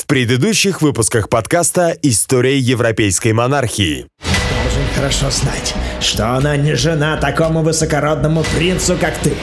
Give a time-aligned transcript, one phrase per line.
[0.00, 4.06] В предыдущих выпусках подкаста «История европейской монархии».
[4.24, 9.34] Должен хорошо знать, что она не жена такому высокородному принцу, как ты.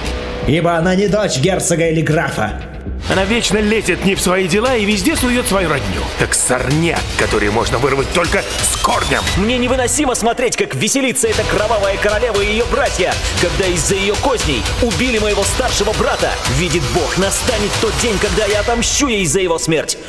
[0.48, 2.60] Ибо она не дочь герцога или графа.
[3.08, 6.02] Она вечно лезет не в свои дела и везде сует свою родню.
[6.18, 9.22] Как сорняк, который можно вырвать только с корнем.
[9.38, 14.64] Мне невыносимо смотреть, как веселится эта кровавая королева и ее братья, когда из-за ее козней
[14.82, 16.32] убили моего старшего брата.
[16.58, 20.00] Видит Бог, настанет тот день, когда я отомщу ей за его смерть.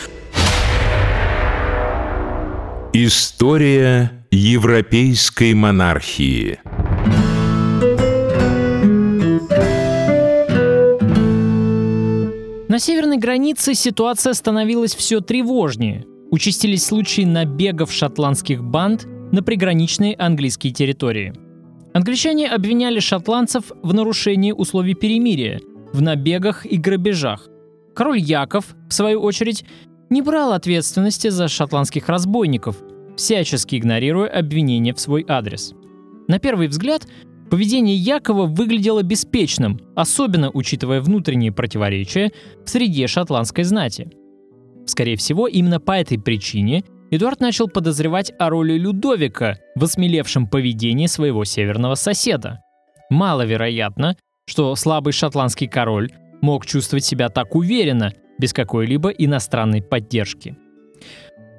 [2.94, 6.58] История европейской монархии
[12.66, 16.06] На северной границе ситуация становилась все тревожнее.
[16.30, 21.34] Участились случаи набегов шотландских банд на приграничные английские территории.
[21.92, 25.60] Англичане обвиняли шотландцев в нарушении условий перемирия,
[25.92, 27.48] в набегах и грабежах.
[27.94, 29.64] Король Яков, в свою очередь,
[30.10, 32.76] не брал ответственности за шотландских разбойников,
[33.16, 35.74] всячески игнорируя обвинения в свой адрес.
[36.28, 37.06] На первый взгляд,
[37.50, 42.32] поведение Якова выглядело беспечным, особенно учитывая внутренние противоречия
[42.64, 44.10] в среде шотландской знати.
[44.86, 51.06] Скорее всего, именно по этой причине Эдуард начал подозревать о роли Людовика в осмелевшем поведении
[51.06, 52.60] своего северного соседа.
[53.10, 56.10] Маловероятно, что слабый шотландский король
[56.42, 60.56] мог чувствовать себя так уверенно, без какой-либо иностранной поддержки.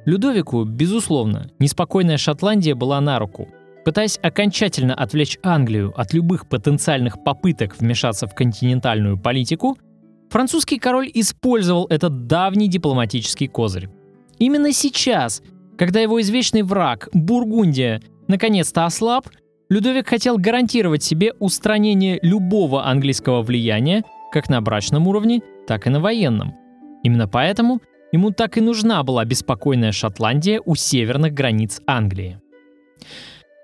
[0.05, 3.47] Людовику, безусловно, неспокойная Шотландия была на руку.
[3.85, 9.77] Пытаясь окончательно отвлечь Англию от любых потенциальных попыток вмешаться в континентальную политику,
[10.29, 13.89] французский король использовал этот давний дипломатический козырь.
[14.37, 15.41] Именно сейчас,
[15.77, 19.27] когда его извечный враг, Бургундия, наконец-то ослаб,
[19.69, 25.99] Людовик хотел гарантировать себе устранение любого английского влияния как на брачном уровне, так и на
[25.99, 26.55] военном.
[27.03, 32.39] Именно поэтому ему так и нужна была беспокойная Шотландия у северных границ Англии.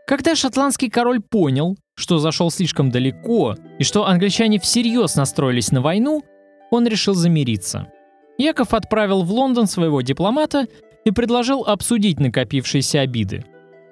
[0.07, 6.23] Когда шотландский король понял, что зашел слишком далеко и что англичане всерьез настроились на войну,
[6.69, 7.87] он решил замириться.
[8.37, 10.67] Яков отправил в Лондон своего дипломата
[11.05, 13.45] и предложил обсудить накопившиеся обиды.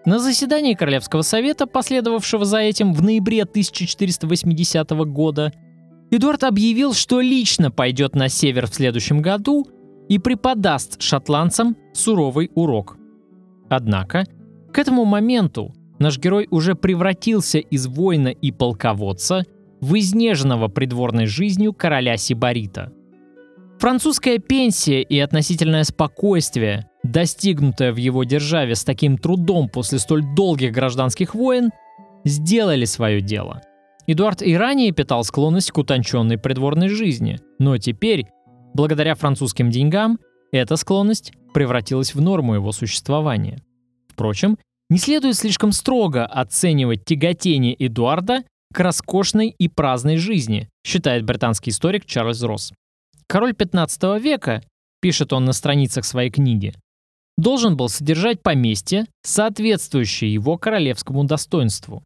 [0.06, 5.54] На заседании Королевского совета, последовавшего за этим в ноябре 1480 года,
[6.16, 9.66] Эдуард объявил, что лично пойдет на север в следующем году
[10.09, 12.97] и преподаст шотландцам суровый урок.
[13.68, 14.25] Однако,
[14.72, 19.44] к этому моменту наш герой уже превратился из воина и полководца
[19.81, 22.94] в изнеженного придворной жизнью короля Сибарита.
[23.80, 30.74] Французская пенсия и относительное спокойствие, достигнутое в его державе с таким трудом после столь долгих
[30.74, 31.72] гражданских войн,
[32.24, 33.63] сделали свое дело.
[34.08, 38.28] Эдуард и ранее питал склонность к утонченной придворной жизни, но теперь
[38.74, 40.19] Благодаря французским деньгам
[40.52, 43.62] эта склонность превратилась в норму его существования.
[44.08, 44.58] Впрочем,
[44.90, 48.44] не следует слишком строго оценивать тяготение Эдуарда
[48.74, 52.74] к роскошной и праздной жизни, считает британский историк Чарльз Росс.
[53.28, 54.63] Король 15 века,
[55.00, 56.74] пишет он на страницах своей книги,
[57.38, 62.03] должен был содержать поместье, соответствующее его королевскому достоинству.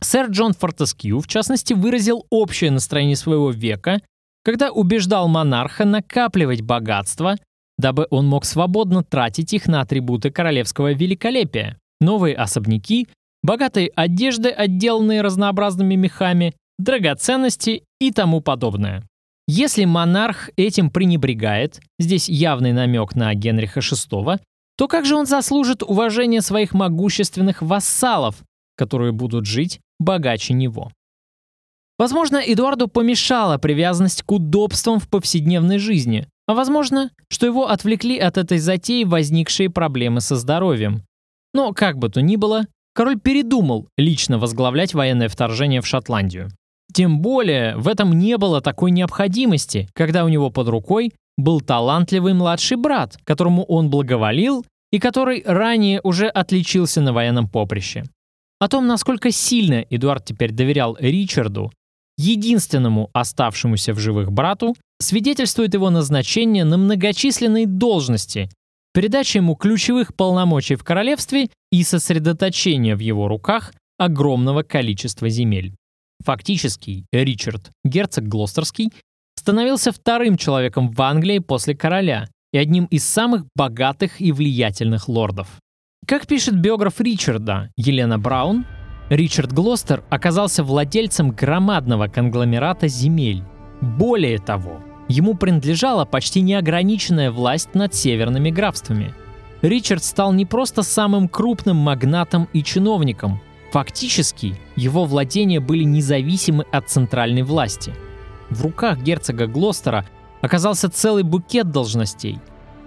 [0.00, 4.00] Сэр Джон Фортескью, в частности, выразил общее настроение своего века
[4.44, 7.36] когда убеждал монарха накапливать богатство,
[7.78, 13.08] дабы он мог свободно тратить их на атрибуты королевского великолепия, новые особняки,
[13.42, 19.02] богатые одежды, отделанные разнообразными мехами, драгоценности и тому подобное.
[19.46, 24.40] Если монарх этим пренебрегает, здесь явный намек на Генриха VI,
[24.76, 28.42] то как же он заслужит уважения своих могущественных вассалов,
[28.76, 30.90] которые будут жить богаче него?
[31.98, 38.36] Возможно, Эдуарду помешала привязанность к удобствам в повседневной жизни, а возможно, что его отвлекли от
[38.36, 41.02] этой затеи возникшие проблемы со здоровьем.
[41.52, 46.50] Но как бы то ни было, король передумал лично возглавлять военное вторжение в Шотландию.
[46.92, 52.34] Тем более в этом не было такой необходимости, когда у него под рукой был талантливый
[52.34, 58.04] младший брат, которому он благоволил и который ранее уже отличился на военном поприще.
[58.58, 61.72] О том, насколько сильно Эдуард теперь доверял Ричарду,
[62.16, 68.48] единственному оставшемуся в живых брату, свидетельствует его назначение на многочисленные должности,
[68.92, 75.74] передача ему ключевых полномочий в королевстве и сосредоточение в его руках огромного количества земель.
[76.24, 78.92] Фактически, Ричард, герцог Глостерский,
[79.36, 85.58] становился вторым человеком в Англии после короля и одним из самых богатых и влиятельных лордов.
[86.06, 88.66] Как пишет биограф Ричарда Елена Браун,
[89.10, 93.42] Ричард Глостер оказался владельцем громадного конгломерата земель.
[93.80, 99.14] Более того, Ему принадлежала почти неограниченная власть над северными графствами.
[99.60, 103.40] Ричард стал не просто самым крупным магнатом и чиновником.
[103.72, 107.92] Фактически, его владения были независимы от центральной власти.
[108.50, 110.06] В руках герцога Глостера
[110.40, 112.38] оказался целый букет должностей.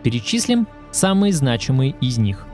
[0.04, 2.47] Перечислим самые значимые из них.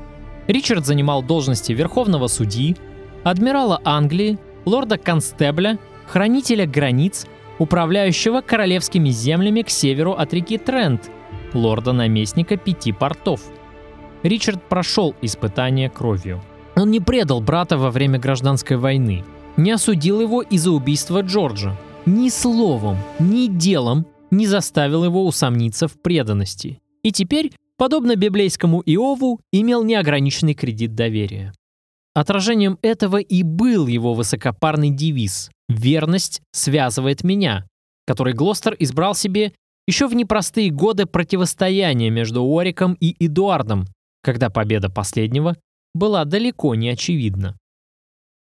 [0.48, 2.76] Ричард занимал должности верховного судьи,
[3.24, 7.26] адмирала Англии, лорда-констебля, хранителя границ,
[7.60, 11.10] управляющего королевскими землями к северу от реки Трент,
[11.54, 13.42] лорда-наместника пяти портов.
[14.24, 16.42] Ричард прошел испытание кровью.
[16.76, 19.24] Он не предал брата во время гражданской войны,
[19.58, 25.94] не осудил его из-за убийства Джорджа, ни словом, ни делом не заставил его усомниться в
[26.02, 26.80] преданности.
[27.04, 31.54] И теперь, подобно библейскому Иову, имел неограниченный кредит доверия.
[32.14, 37.68] Отражением этого и был его высокопарный девиз «Верность связывает меня»,
[38.06, 39.54] который Глостер избрал себе
[39.88, 43.86] еще в непростые годы противостояния между Уориком и Эдуардом,
[44.22, 45.56] когда победа последнего
[45.94, 47.58] была далеко не очевидна.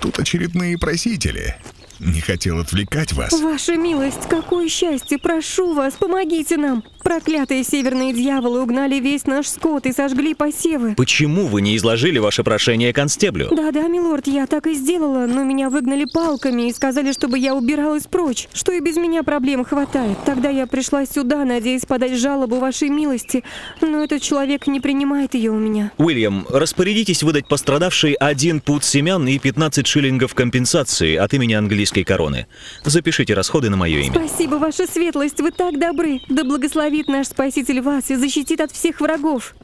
[0.00, 1.56] тут очередные просители.
[2.00, 3.32] Не хотел отвлекать вас.
[3.40, 5.18] Ваша милость, какое счастье!
[5.18, 6.84] Прошу вас, помогите нам!
[7.02, 10.94] Проклятые северные дьяволы угнали весь наш скот и сожгли посевы.
[10.94, 13.48] Почему вы не изложили ваше прошение констеблю?
[13.50, 18.06] Да-да, милорд, я так и сделала, но меня выгнали палками и сказали, чтобы я убиралась
[18.06, 20.18] прочь, что и без меня проблем хватает.
[20.26, 23.42] Тогда я пришла сюда, надеясь подать жалобу вашей милости,
[23.80, 25.92] но этот человек не принимает ее у меня.
[25.96, 31.54] Уильям, распорядитесь выдать пострадавшей один пуд семян и 15 шиллингов компенсации от имени
[31.88, 32.46] английской короны.
[32.84, 34.12] Запишите расходы на мое имя.
[34.12, 36.20] Спасибо, ваша светлость, вы так добры.
[36.28, 39.54] Да благословит наш Спаситель вас и защитит от всех врагов.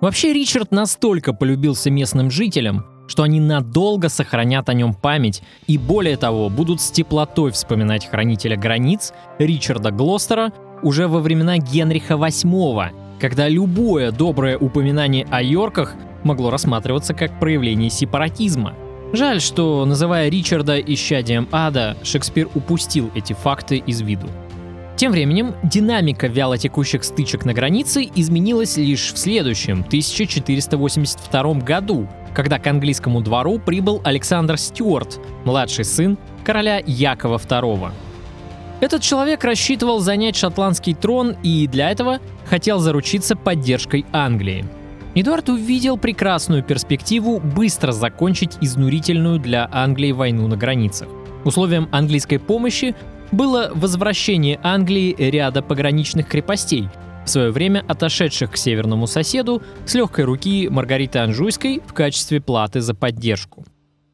[0.00, 6.16] Вообще Ричард настолько полюбился местным жителям, что они надолго сохранят о нем память и более
[6.16, 10.52] того будут с теплотой вспоминать хранителя границ Ричарда Глостера
[10.82, 17.90] уже во времена Генриха VIII, когда любое доброе упоминание о Йорках могло рассматриваться как проявление
[17.90, 18.74] сепаратизма.
[19.12, 24.28] Жаль, что, называя Ричарда исчадием ада, Шекспир упустил эти факты из виду.
[24.96, 32.66] Тем временем динамика вялотекущих стычек на границе изменилась лишь в следующем, 1482 году, когда к
[32.66, 37.92] английскому двору прибыл Александр Стюарт, младший сын короля Якова II.
[38.80, 44.64] Этот человек рассчитывал занять шотландский трон и для этого хотел заручиться поддержкой Англии.
[45.20, 51.08] Эдуард увидел прекрасную перспективу быстро закончить изнурительную для Англии войну на границах.
[51.44, 52.94] Условием английской помощи
[53.32, 56.88] было возвращение Англии ряда пограничных крепостей,
[57.26, 62.80] в свое время отошедших к северному соседу с легкой руки Маргариты Анжуйской в качестве платы
[62.80, 63.64] за поддержку.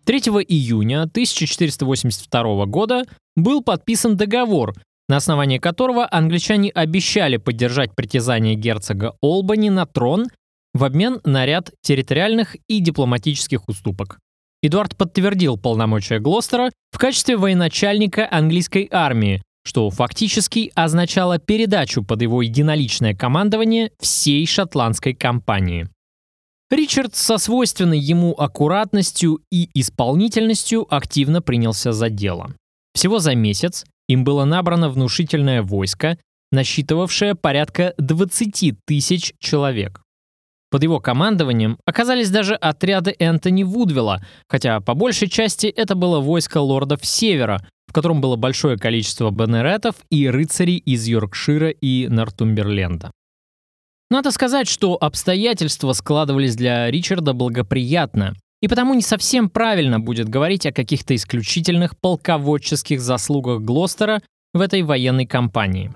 [0.06, 3.04] 3 июня 1482 года
[3.37, 4.73] был подписан договор,
[5.11, 10.28] на основании которого англичане обещали поддержать притязание герцога Олбани на трон
[10.75, 14.19] в обмен на ряд территориальных и дипломатических уступок.
[14.62, 22.43] Эдуард подтвердил полномочия Глостера в качестве военачальника английской армии, что фактически означало передачу под его
[22.43, 25.88] единоличное командование всей шотландской кампании.
[26.71, 32.54] Ричард со свойственной ему аккуратностью и исполнительностью активно принялся за дело.
[32.95, 36.19] Всего за месяц им было набрано внушительное войско,
[36.52, 40.03] насчитывавшее порядка 20 тысяч человек.
[40.75, 46.59] Под его командованием оказались даже отряды Энтони Вудвилла, хотя по большей части это было войско
[46.59, 53.12] лордов Севера, в котором было большое количество баннеретов и рыцарей из Йоркшира и Нортумберленда.
[54.11, 60.66] Надо сказать, что обстоятельства складывались для Ричарда благоприятно, и потому не совсем правильно будет говорить
[60.66, 65.93] о каких-то исключительных полководческих заслугах Глостера в этой военной кампании.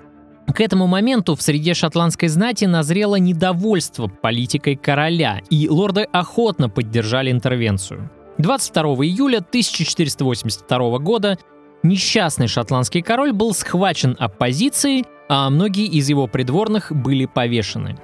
[0.54, 7.30] К этому моменту в среде шотландской знати назрело недовольство политикой короля, и лорды охотно поддержали
[7.30, 8.10] интервенцию.
[8.38, 11.38] 22 июля 1482 года
[11.82, 17.98] несчастный шотландский король был схвачен оппозицией, а многие из его придворных были повешены.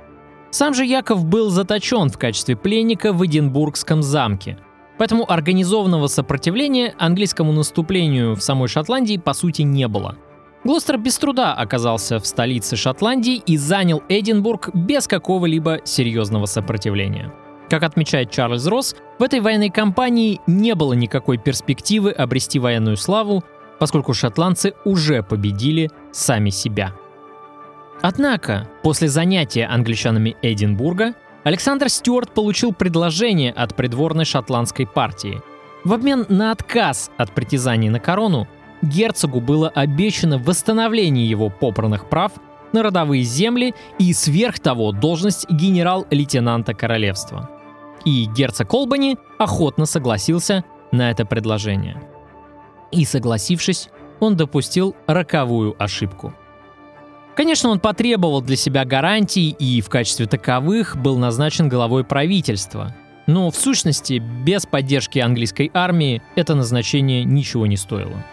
[0.51, 4.59] Сам же Яков был заточен в качестве пленника в Эдинбургском замке.
[4.99, 10.17] Поэтому организованного сопротивления английскому наступлению в самой Шотландии по сути не было.
[10.65, 17.33] Глостер без труда оказался в столице Шотландии и занял Эдинбург без какого-либо серьезного сопротивления.
[17.69, 23.45] Как отмечает Чарльз Росс, в этой военной кампании не было никакой перспективы обрести военную славу,
[23.79, 26.93] поскольку шотландцы уже победили сами себя.
[28.01, 35.43] Однако, после занятия англичанами Эдинбурга, Александр Стюарт получил предложение от придворной шотландской партии.
[35.85, 38.49] В обмен на отказ от притязаний на корону,
[38.85, 42.33] герцогу было обещано восстановление его попранных прав
[42.73, 47.51] на родовые земли и сверх того должность генерал-лейтенанта королевства.
[48.05, 52.03] И герцог Колбани охотно согласился на это предложение.
[52.91, 53.89] И согласившись,
[54.21, 56.35] он допустил роковую ошибку.
[57.37, 62.95] Конечно, он потребовал для себя гарантий и в качестве таковых был назначен главой правительства.
[63.27, 68.25] Но в сущности, без поддержки английской армии это назначение ничего не стоило.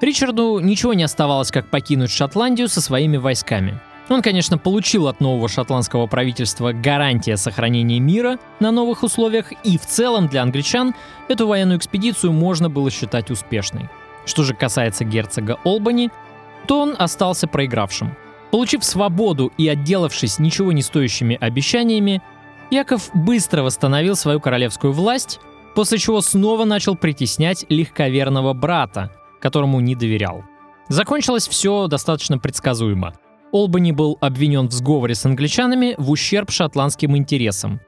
[0.00, 3.80] Ричарду ничего не оставалось, как покинуть Шотландию со своими войсками.
[4.08, 9.86] Он, конечно, получил от нового шотландского правительства гарантия сохранения мира на новых условиях, и в
[9.86, 10.94] целом для англичан
[11.28, 13.88] эту военную экспедицию можно было считать успешной.
[14.26, 16.10] Что же касается герцога Олбани,
[16.66, 18.16] то он остался проигравшим.
[18.50, 22.20] Получив свободу и отделавшись ничего не стоящими обещаниями,
[22.72, 25.38] Яков быстро восстановил свою королевскую власть,
[25.76, 30.44] после чего снова начал притеснять легковерного брата, которому не доверял.
[30.88, 33.14] Закончилось все достаточно предсказуемо.
[33.52, 37.80] Олбани был обвинен в сговоре с англичанами в ущерб шотландским интересам.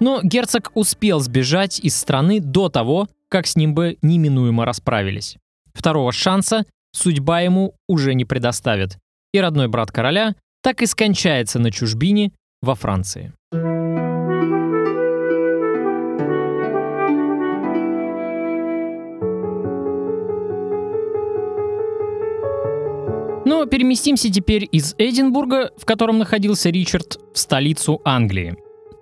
[0.00, 5.36] Но герцог успел сбежать из страны до того, как с ним бы неминуемо расправились.
[5.74, 8.98] Второго шанса судьба ему уже не предоставит,
[9.32, 13.32] и родной брат короля так и скончается на чужбине во Франции.
[23.56, 28.54] Но переместимся теперь из Эдинбурга, в котором находился Ричард, в столицу Англии.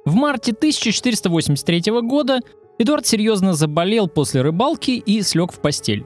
[0.04, 2.38] В марте 1483 года
[2.78, 6.04] Эдуард серьезно заболел после рыбалки и слег в постель.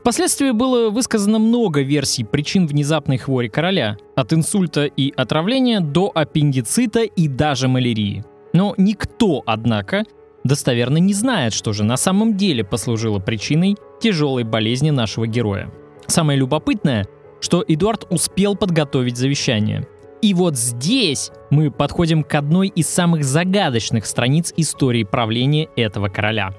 [0.00, 7.02] Впоследствии было высказано много версий причин внезапной хвори короля, от инсульта и отравления до аппендицита
[7.02, 8.24] и даже малярии.
[8.54, 10.02] Но никто, однако,
[10.42, 15.72] достоверно не знает, что же на самом деле послужило причиной тяжелой болезни нашего героя.
[16.08, 17.06] Самое любопытное—
[17.40, 19.86] что Эдуард успел подготовить завещание.
[20.20, 26.52] И вот здесь мы подходим к одной из самых загадочных страниц истории правления этого короля.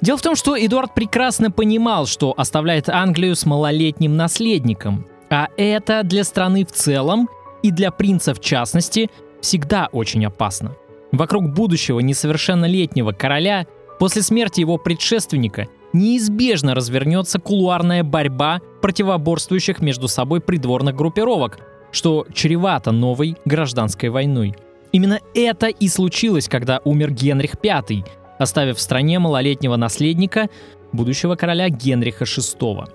[0.00, 6.02] Дело в том, что Эдуард прекрасно понимал, что оставляет Англию с малолетним наследником, а это
[6.02, 7.28] для страны в целом
[7.62, 10.76] и для принца в частности всегда очень опасно.
[11.12, 13.66] Вокруг будущего несовершеннолетнего короля
[13.98, 21.60] после смерти его предшественника неизбежно развернется кулуарная борьба противоборствующих между собой придворных группировок,
[21.90, 24.54] что чревато новой гражданской войной.
[24.92, 28.04] Именно это и случилось, когда умер Генрих V,
[28.38, 30.48] оставив в стране малолетнего наследника,
[30.92, 32.88] будущего короля Генриха VI.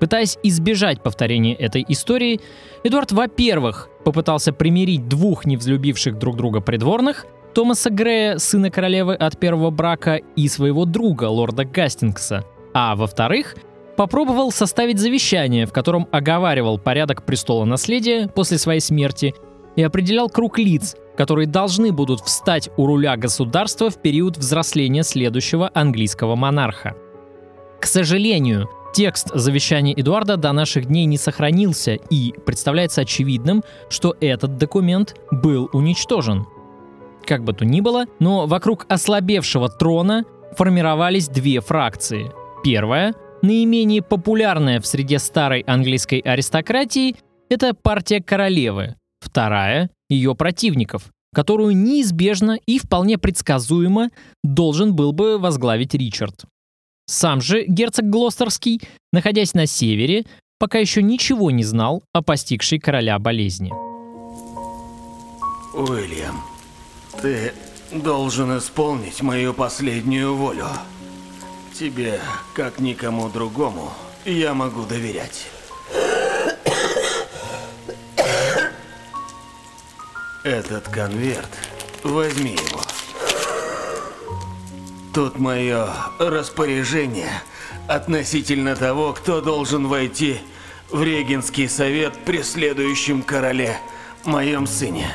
[0.00, 2.40] Пытаясь избежать повторения этой истории,
[2.84, 7.26] Эдуард, во-первых, попытался примирить двух невзлюбивших друг друга придворных–
[7.58, 12.44] Томаса Грея, сына королевы от первого брака, и своего друга, лорда Гастингса.
[12.72, 13.56] А во-вторых,
[13.96, 19.34] попробовал составить завещание, в котором оговаривал порядок престола наследия после своей смерти
[19.74, 25.68] и определял круг лиц, которые должны будут встать у руля государства в период взросления следующего
[25.74, 26.94] английского монарха.
[27.80, 34.58] К сожалению, текст завещания Эдуарда до наших дней не сохранился, и представляется очевидным, что этот
[34.58, 36.46] документ был уничтожен–
[37.28, 40.24] как бы то ни было, но вокруг ослабевшего трона
[40.56, 42.32] формировались две фракции.
[42.64, 47.16] Первая, наименее популярная в среде старой английской аристократии,
[47.50, 48.96] это партия королевы.
[49.20, 54.08] Вторая— ее противников, которую неизбежно и вполне предсказуемо
[54.42, 56.46] должен был бы возглавить Ричард.
[57.06, 58.80] Сам же герцог Глостерский,
[59.12, 60.24] находясь на севере,
[60.58, 63.70] пока еще ничего не знал о постигшей короля болезни.
[65.74, 66.42] Уильям,
[67.20, 67.52] ты
[67.90, 70.66] должен исполнить мою последнюю волю.
[71.74, 72.20] Тебе,
[72.54, 73.92] как никому другому,
[74.24, 75.46] я могу доверять.
[80.44, 81.50] Этот конверт,
[82.04, 82.82] возьми его.
[85.12, 85.88] Тут мое
[86.20, 87.42] распоряжение
[87.88, 90.38] относительно того, кто должен войти
[90.90, 93.76] в Регенский совет при следующем короле,
[94.24, 95.10] моем сыне.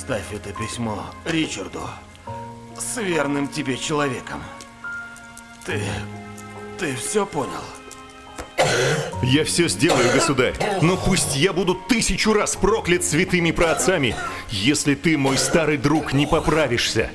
[0.00, 1.82] Доставь это письмо Ричарду
[2.78, 4.42] с верным тебе человеком.
[5.66, 5.78] Ты...
[6.78, 7.60] ты все понял?
[9.22, 14.16] Я все сделаю, государь, но пусть я буду тысячу раз проклят святыми праотцами,
[14.48, 17.10] если ты, мой старый друг, не поправишься.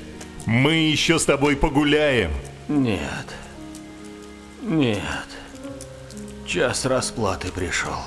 [0.46, 2.32] Мы еще с тобой погуляем.
[2.68, 3.25] Нет.
[4.62, 5.01] Нет.
[6.46, 7.98] Час расплаты пришел.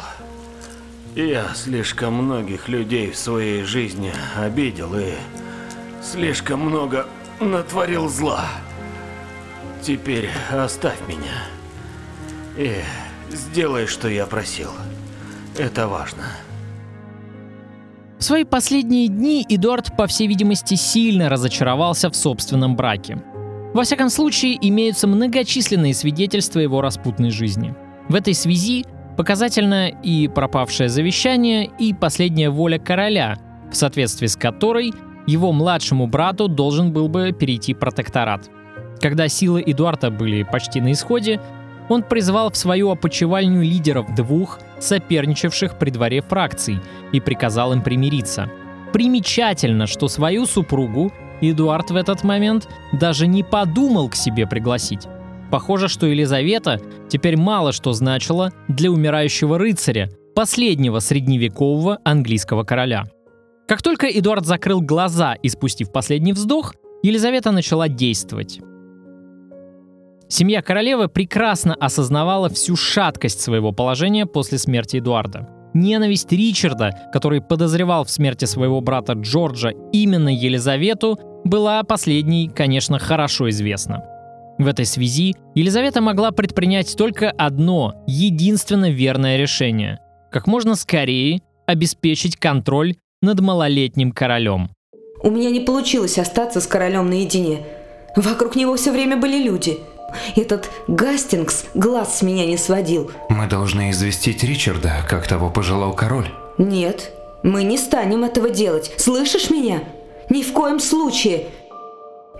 [1.14, 5.14] Я слишком многих людей в своей жизни обидел и
[6.02, 7.06] слишком много
[7.40, 8.44] натворил зла.
[9.82, 11.44] Теперь оставь меня.
[12.56, 12.82] И
[13.30, 14.70] сделай, что я просил.
[15.56, 16.24] Это важно.
[18.18, 23.22] В свои последние дни Эдуард, по всей видимости, сильно разочаровался в собственном браке.
[23.74, 27.74] Во всяком случае, имеются многочисленные свидетельства его распутной жизни.
[28.08, 28.86] В этой связи
[29.18, 33.36] показательно и пропавшее завещание, и последняя воля короля,
[33.68, 34.94] в соответствии с которой
[35.26, 38.48] его младшему брату должен был бы перейти протекторат.
[39.00, 41.40] Когда силы Эдуарда были почти на исходе,
[41.88, 46.78] он призвал в свою опочивальню лидеров двух соперничавших при дворе фракций
[47.12, 48.48] и приказал им примириться.
[48.92, 55.08] Примечательно, что свою супругу Эдуард в этот момент даже не подумал к себе пригласить.
[55.50, 63.04] Похоже, что Елизавета теперь мало что значила для умирающего рыцаря, последнего средневекового английского короля.
[63.66, 68.60] Как только Эдуард закрыл глаза и спустив последний вздох, Елизавета начала действовать.
[70.28, 75.48] Семья королевы прекрасно осознавала всю шаткость своего положения после смерти Эдуарда.
[75.74, 83.48] Ненависть Ричарда, который подозревал в смерти своего брата Джорджа именно Елизавету, была последней, конечно, хорошо
[83.48, 84.02] известна.
[84.58, 89.98] В этой связи Елизавета могла предпринять только одно, единственно верное решение–
[90.30, 94.70] как можно скорее обеспечить контроль над малолетним королем.
[95.22, 97.64] У меня не получилось остаться с королем наедине.
[98.16, 99.78] Вокруг него все время были люди.
[100.36, 103.10] Этот Гастингс глаз с меня не сводил.
[103.28, 106.28] Мы должны известить Ричарда, как того пожелал король.
[106.56, 108.92] Нет, мы не станем этого делать.
[108.96, 109.82] Слышишь меня?
[110.30, 111.46] Ни в коем случае.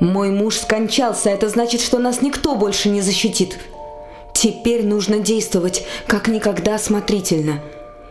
[0.01, 3.59] Мой муж скончался, это значит, что нас никто больше не защитит.
[4.33, 7.61] Теперь нужно действовать как никогда осмотрительно.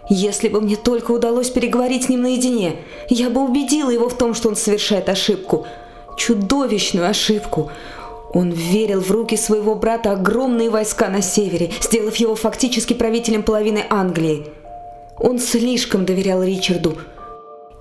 [0.09, 2.77] Если бы мне только удалось переговорить с ним наедине,
[3.09, 5.65] я бы убедила его в том, что он совершает ошибку.
[6.17, 7.71] Чудовищную ошибку.
[8.33, 13.85] Он верил в руки своего брата огромные войска на севере, сделав его фактически правителем половины
[13.89, 14.47] Англии.
[15.17, 16.97] Он слишком доверял Ричарду.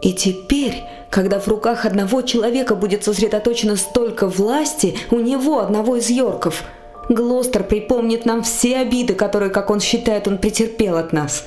[0.02, 6.10] И теперь, когда в руках одного человека будет сосредоточено столько власти, у него, одного из
[6.10, 6.64] Йорков,
[7.08, 11.44] Глостер припомнит нам все обиды, которые, как он считает, он претерпел от нас.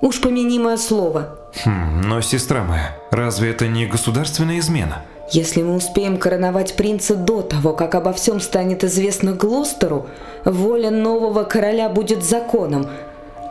[0.00, 1.38] Уж помяни мое слово.
[1.64, 5.02] Хм, но, сестра моя, разве это не государственная измена?
[5.30, 10.06] Если мы успеем короновать принца до того, как обо всем станет известно Глостеру,
[10.44, 12.86] воля нового короля будет законом,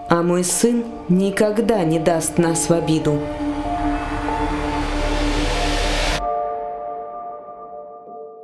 [0.10, 3.20] а мой сын никогда не даст нас в обиду.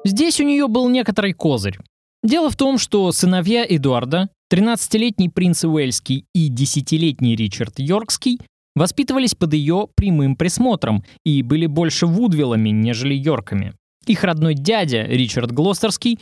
[0.08, 1.78] Здесь у нее был некоторый козырь.
[2.24, 8.40] Дело в том, что сыновья Эдуарда, 13-летний принц Уэльский и 10-летний Ричард Йоркский,
[8.74, 13.74] воспитывались под ее прямым присмотром и были больше вудвиллами, нежели йорками.
[14.06, 16.20] Их родной дядя, Ричард Глостерский,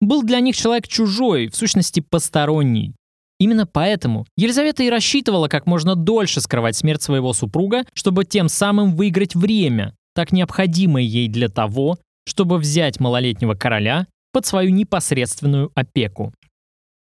[0.00, 2.92] был для них человек чужой, в сущности посторонний.
[3.38, 8.96] Именно поэтому Елизавета и рассчитывала как можно дольше скрывать смерть своего супруга, чтобы тем самым
[8.96, 11.98] выиграть время, так необходимое ей для того,
[12.28, 16.32] чтобы взять малолетнего короля под свою непосредственную опеку.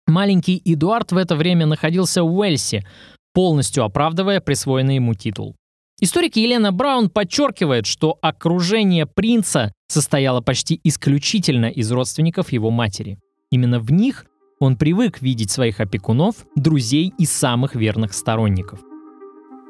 [0.08, 2.84] Маленький Эдуард в это время находился в Уэльсе,
[3.34, 5.56] полностью оправдывая присвоенный ему титул.
[6.02, 13.20] Историк Елена Браун подчеркивает, что окружение принца состояло почти исключительно из родственников его матери.
[13.52, 14.26] Именно в них
[14.60, 18.80] он привык видеть своих опекунов, друзей и самых верных сторонников.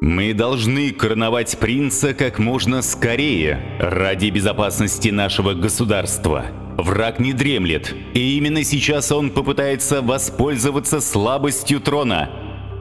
[0.01, 6.45] Мы должны короновать принца как можно скорее, ради безопасности нашего государства.
[6.75, 12.31] Враг не дремлет, и именно сейчас он попытается воспользоваться слабостью трона.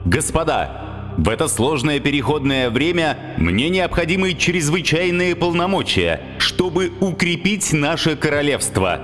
[0.03, 8.99] Господа, в это сложное переходное время мне необходимы чрезвычайные полномочия, чтобы укрепить наше королевство.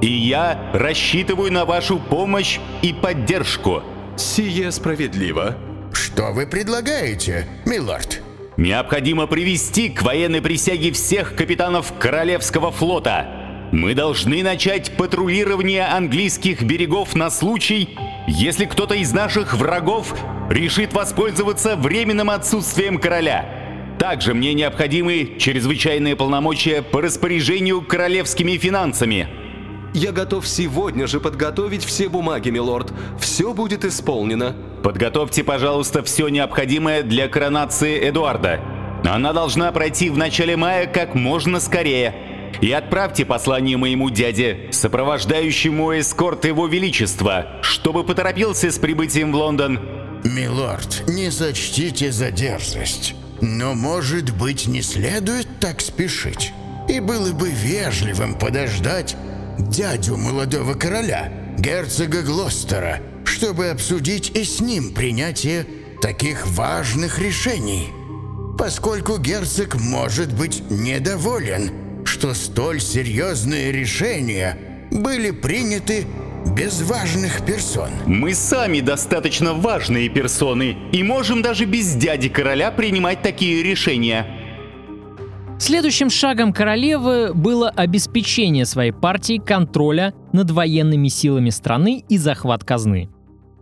[0.00, 3.82] И я рассчитываю на вашу помощь и поддержку.
[4.16, 5.54] Сие справедливо.
[5.92, 8.20] Что вы предлагаете, милорд?
[8.56, 13.26] Необходимо привести к военной присяге всех капитанов Королевского флота.
[13.70, 17.96] Мы должны начать патрулирование английских берегов на случай,
[18.26, 20.14] если кто-то из наших врагов
[20.50, 23.46] решит воспользоваться временным отсутствием короля.
[23.98, 29.28] Также мне необходимы чрезвычайные полномочия по распоряжению королевскими финансами.
[29.94, 32.92] Я готов сегодня же подготовить все бумаги, милорд.
[33.18, 34.54] Все будет исполнено.
[34.82, 38.60] Подготовьте, пожалуйста, все необходимое для коронации Эдуарда.
[39.04, 42.14] Она должна пройти в начале мая как можно скорее.
[42.60, 49.80] И отправьте послание моему дяде, сопровождающему эскорт его величества, чтобы поторопился с прибытием в Лондон.
[50.24, 53.14] Милорд, не зачтите за дерзость.
[53.40, 56.52] Но, может быть, не следует так спешить.
[56.88, 59.16] И было бы вежливым подождать
[59.58, 65.66] дядю молодого короля, герцога Глостера, чтобы обсудить и с ним принятие
[66.00, 67.88] таких важных решений.
[68.58, 74.58] Поскольку герцог может быть недоволен, что столь серьезные решения
[74.90, 76.06] были приняты
[76.56, 77.90] без важных персон.
[78.06, 84.37] Мы сами достаточно важные персоны и можем даже без дяди короля принимать такие решения.
[85.58, 93.08] Следующим шагом королевы было обеспечение своей партии контроля над военными силами страны и захват казны.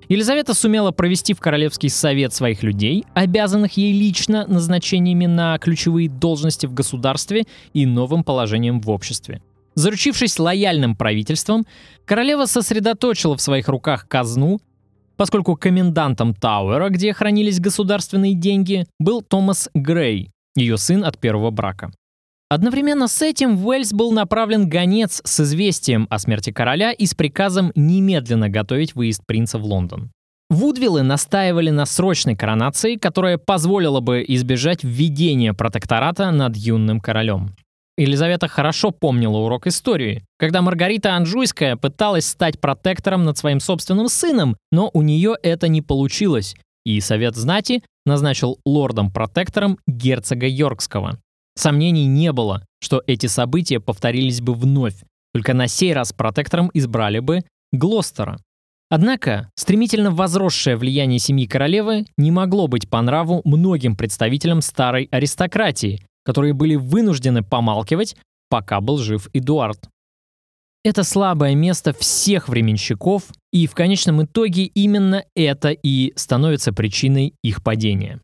[0.08, 6.66] Елизавета сумела провести в Королевский совет своих людей, обязанных ей лично назначениями на ключевые должности
[6.66, 9.42] в государстве и новым положением в обществе.
[9.74, 11.66] Заручившись лояльным правительством,
[12.04, 14.60] королева сосредоточила в своих руках казну,
[15.16, 21.90] поскольку комендантом Тауэра, где хранились государственные деньги, был Томас Грей, ее сын от первого брака.
[22.48, 27.14] Одновременно с этим в Уэльс был направлен гонец с известием о смерти короля и с
[27.14, 30.12] приказом немедленно готовить выезд принца в Лондон.
[30.48, 37.56] Вудвиллы настаивали на срочной коронации, которая позволила бы избежать введения протектората над юным королем.
[37.98, 44.56] Елизавета хорошо помнила урок истории, когда Маргарита Анжуйская пыталась стать протектором над своим собственным сыном,
[44.70, 46.54] но у нее это не получилось,
[46.86, 51.18] и Совет знати назначил лордом-протектором герцога Йоркского.
[51.56, 55.02] Сомнений не было, что эти события повторились бы вновь,
[55.34, 58.38] только на сей раз протектором избрали бы Глостера.
[58.88, 66.06] Однако стремительно возросшее влияние семьи королевы не могло быть по нраву многим представителям старой аристократии,
[66.24, 68.16] которые были вынуждены помалкивать,
[68.48, 69.88] пока был жив Эдуард.
[70.86, 77.64] Это слабое место всех временщиков, и в конечном итоге именно это и становится причиной их
[77.64, 78.20] падения.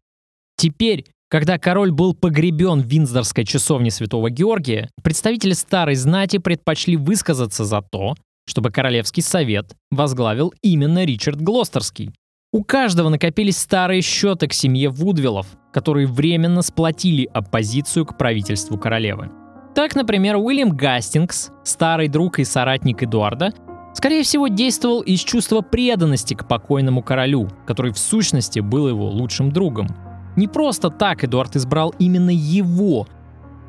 [0.57, 7.65] Теперь, когда король был погребен в Винздорской часовне Святого Георгия, представители старой знати предпочли высказаться
[7.65, 8.15] за то,
[8.47, 12.13] чтобы Королевский совет возглавил именно Ричард Глостерский.
[12.53, 19.42] У каждого накопились старые счеты к семье Вудвиллов, которые временно сплотили оппозицию к правительству королевы.
[19.75, 23.53] Так, например, Уильям Гастингс, старый друг и соратник Эдуарда,
[23.95, 29.51] скорее всего действовал из чувства преданности к покойному королю, который в сущности был его лучшим
[29.51, 29.89] другом.
[30.37, 33.07] Не просто так Эдуард избрал именно его,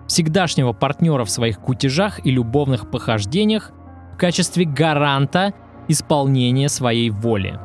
[0.08, 3.72] всегдашнего партнера в своих кутежах и любовных похождениях,
[4.14, 5.54] в качестве гаранта
[5.88, 7.60] исполнения своей воли.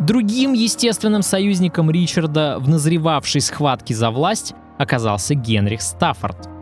[0.00, 6.57] Другим естественным союзником Ричарда в назревавшей схватке за власть оказался Генрих Стаффорд.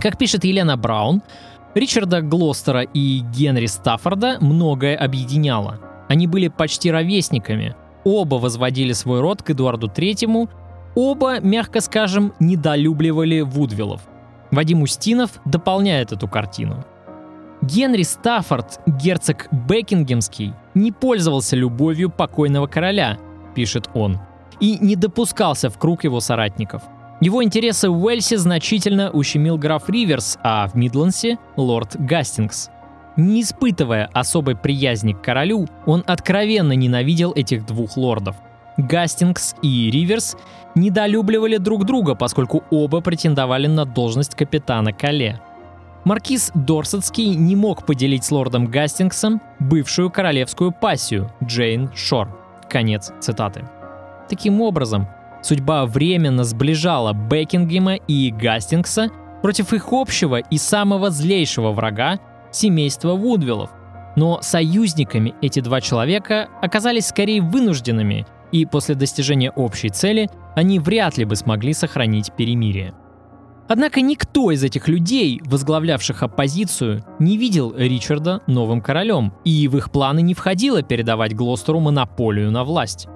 [0.00, 1.22] Как пишет Елена Браун,
[1.74, 5.80] Ричарда Глостера и Генри Стаффорда многое объединяло.
[6.08, 10.48] Они были почти ровесниками, оба возводили свой род к Эдуарду Третьему
[10.96, 14.00] Оба, мягко скажем, недолюбливали Вудвиллов.
[14.50, 16.86] Вадим Устинов дополняет эту картину.
[17.60, 23.18] Генри Стаффорд, герцог Бекингемский, не пользовался любовью покойного короля,
[23.54, 24.18] пишет он,
[24.58, 26.82] и не допускался в круг его соратников.
[27.20, 32.70] Его интересы в Уэльсе значительно ущемил граф Риверс, а в Мидландсе— лорд Гастингс.
[33.16, 38.36] Не испытывая особой приязни к королю, он откровенно ненавидел этих двух лордов.
[38.76, 40.36] Гастингс и Риверс
[40.74, 45.40] недолюбливали друг друга, поскольку оба претендовали на должность капитана Кале.
[46.04, 52.28] Маркиз Дорсетский не мог поделить с лордом Гастингсом бывшую королевскую пассию Джейн Шор.
[52.68, 53.64] Конец цитаты.
[54.28, 55.08] Таким образом,
[55.46, 59.10] судьба временно сближала Бекингема и Гастингса
[59.42, 62.18] против их общего и самого злейшего врага–
[62.50, 63.70] семейства Вудвиллов.
[64.16, 71.18] Но союзниками эти два человека оказались скорее вынужденными, и после достижения общей цели они вряд
[71.18, 72.94] ли бы смогли сохранить перемирие.
[73.68, 79.90] Однако никто из этих людей, возглавлявших оппозицию, не видел Ричарда новым королем, и в их
[79.90, 83.08] планы не входило передавать Глостеру монополию на власть.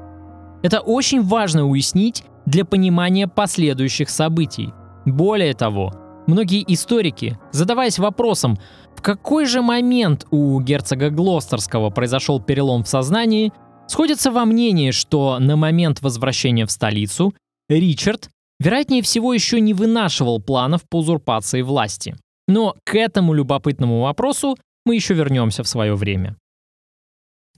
[0.63, 4.73] Это очень важно уяснить для понимания последующих событий.
[5.07, 5.93] Более того,
[6.27, 8.59] многие историки, задаваясь вопросом,
[8.95, 13.53] в какой же момент у герцога Глостерского произошел перелом в сознании,
[13.87, 17.35] сходятся во мнении, что на момент возвращения в столицу
[17.69, 22.17] Ричард, вероятнее всего, еще не вынашивал планов по узурпации власти.
[22.47, 26.37] Но к этому любопытному вопросу мы еще вернемся в свое время.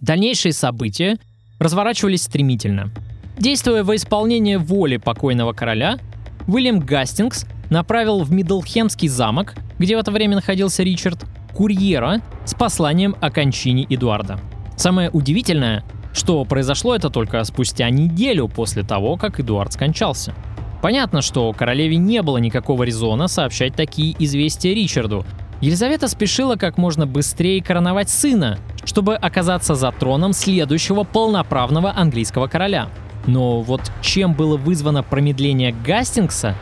[0.01, 1.19] Дальнейшие события
[1.63, 2.91] разворачивались стремительно.
[3.39, 5.99] Действуя во исполнение воли покойного короля,
[6.47, 13.17] Уильям Гастингс направил в Мидлхемский замок, где в это время находился Ричард, курьера с посланием
[13.21, 14.39] о кончине Эдуарда.
[14.77, 20.35] Самое удивительное, что произошло это только спустя неделю после того, как Эдуард скончался.
[20.83, 25.25] Понятно, что королеве не было никакого резона сообщать такие известия Ричарду.
[25.63, 32.89] Елизавета спешила как можно быстрее короновать сына, чтобы оказаться за троном следующего полноправного английского короля.
[33.29, 36.57] Но вот чем было вызвано промедление Гастингса,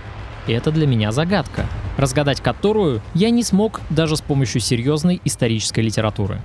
[0.47, 1.65] это для меня загадка,
[1.97, 6.43] разгадать которую я не смог даже с помощью серьезной исторической литературы.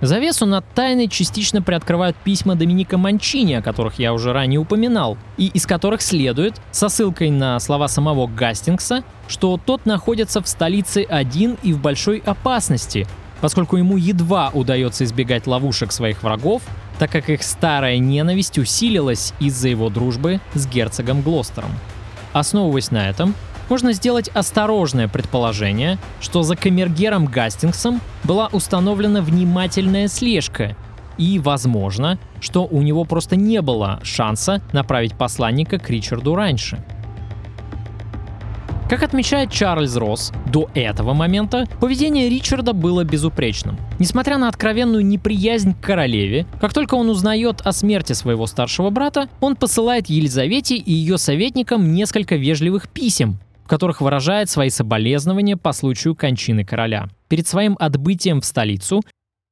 [0.00, 5.48] Завесу над тайной частично приоткрывают письма Доминика Манчини, о которых я уже ранее упоминал, и
[5.48, 11.56] из которых следует, со ссылкой на слова самого Гастингса, что тот находится в столице один
[11.64, 13.08] и в большой опасности,
[13.40, 16.62] поскольку ему едва удается избегать ловушек своих врагов,
[17.00, 21.70] так как их старая ненависть усилилась из-за его дружбы с герцогом Глостером.
[22.32, 23.34] Основываясь на этом,
[23.68, 30.76] можно сделать осторожное предположение, что за камергером Гастингсом была установлена внимательная слежка,
[31.18, 36.82] и возможно, что у него просто не было шанса направить посланника к Ричарду раньше.
[38.88, 43.76] Как отмечает Чарльз Росс, до этого момента поведение Ричарда было безупречным.
[43.98, 49.28] Несмотря на откровенную неприязнь к королеве, как только он узнает о смерти своего старшего брата,
[49.42, 55.72] он посылает Елизавете и ее советникам несколько вежливых писем, в которых выражает свои соболезнования по
[55.74, 57.10] случаю кончины короля.
[57.28, 59.02] Перед своим отбытием в столицу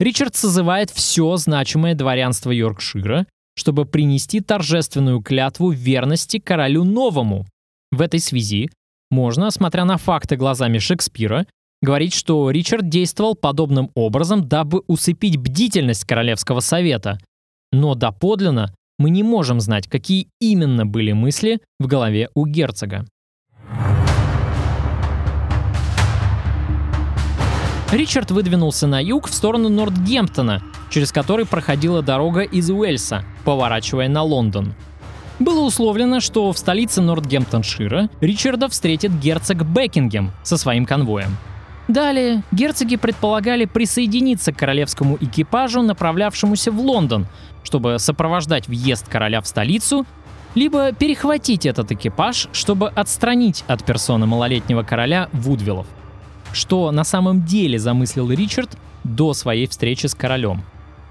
[0.01, 3.27] Ричард созывает все значимое дворянство Йоркшира,
[3.59, 7.45] чтобы принести торжественную клятву верности королю новому.
[7.93, 8.71] В этой связи
[9.11, 11.47] можно, смотря на факты глазами Шекспира,
[11.83, 17.19] говорить, что Ричард действовал подобным образом, дабы усыпить бдительность Королевского совета.
[17.71, 23.05] Но доподлинно мы не можем знать, какие именно были мысли в голове у герцога.
[27.93, 34.23] Ричард выдвинулся на юг в сторону Нортгемптона, через который проходила дорога из Уэльса, поворачивая на
[34.23, 34.75] Лондон.
[35.39, 41.37] Было условлено, что в столице Нортгемптоншира Ричарда встретит герцог Бекингем со своим конвоем.
[41.87, 47.27] Далее герцоги предполагали присоединиться к королевскому экипажу, направлявшемуся в Лондон,
[47.63, 50.05] чтобы сопровождать въезд короля в столицу,
[50.57, 55.87] либо перехватить этот экипаж, чтобы отстранить от персоны малолетнего короля Вудвиллов
[56.57, 60.65] что на самом деле замыслил Ричард до своей встречи с королем.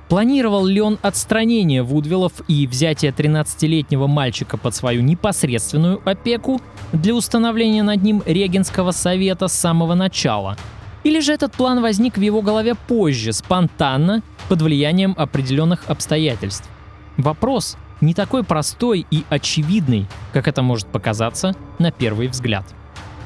[0.10, 6.62] Планировал ли он отстранение Вудвиллов и взятие 13-летнего мальчика под свою непосредственную опеку
[6.94, 10.58] для установления над ним регенского совета с самого начала?
[11.04, 16.70] Или же этот план возник в его голове позже, спонтанно, под влиянием определенных обстоятельств?
[17.18, 22.66] Вопрос не такой простой и очевидный, как это может показаться на первый взгляд.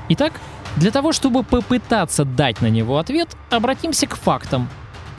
[0.09, 0.33] Итак,
[0.79, 4.69] для того, чтобы попытаться дать на него ответ, обратимся к фактам.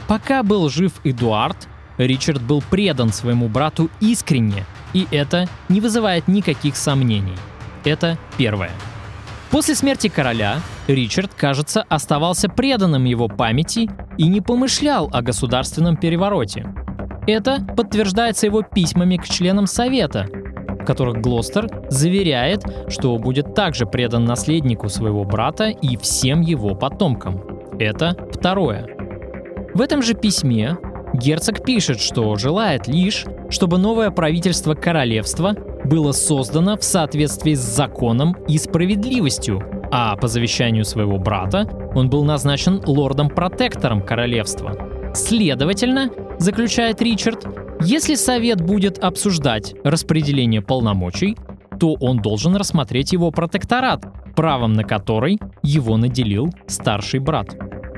[0.09, 1.69] Пока был жив Эдуард,
[1.99, 7.37] Ричард был предан своему брату искренне, и это не вызывает никаких сомнений.
[7.85, 8.71] Это первое.
[9.51, 16.73] После смерти короля Ричард, кажется, оставался преданным его памяти и не помышлял о государственном перевороте.
[17.27, 20.27] Это подтверждается его письмами к членам Совета,
[20.81, 27.43] в которых Глостер заверяет, что будет также предан наследнику своего брата и всем его потомкам.
[27.79, 28.87] Это второе.
[29.75, 30.77] В этом же письме
[31.15, 38.37] герцог пишет, что желает лишь, чтобы новое правительство королевства было создано в соответствии с законом
[38.49, 44.77] и справедливостью, а по завещанию своего брата он был назначен лордом-протектором королевства.
[45.15, 47.45] Следовательно, заключает Ричард,
[47.81, 51.37] если совет будет обсуждать распределение полномочий,
[51.79, 54.05] то он должен рассмотреть его протекторат,
[54.37, 57.57] правом на который его наделил старший брат.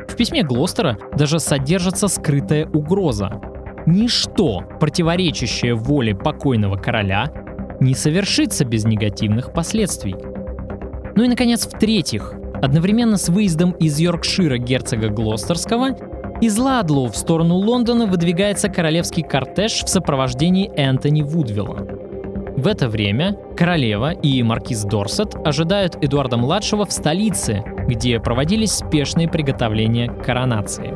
[0.09, 3.41] В письме Глостера даже содержится скрытая угроза.
[3.87, 7.33] Ничто, противоречащее воле покойного короля,
[7.81, 10.15] не совершится без негативных последствий.
[11.17, 15.97] Ну и, наконец, в-третьих, одновременно с выездом из Йоркшира герцога Глостерского
[16.43, 21.87] из Ладлоу в сторону Лондона выдвигается королевский кортеж в сопровождении Энтони Вудвилла.
[22.57, 30.09] В это время королева и маркиз Дорсет ожидают Эдуарда-младшего в столице, где проводились спешные приготовления
[30.09, 30.93] к коронации.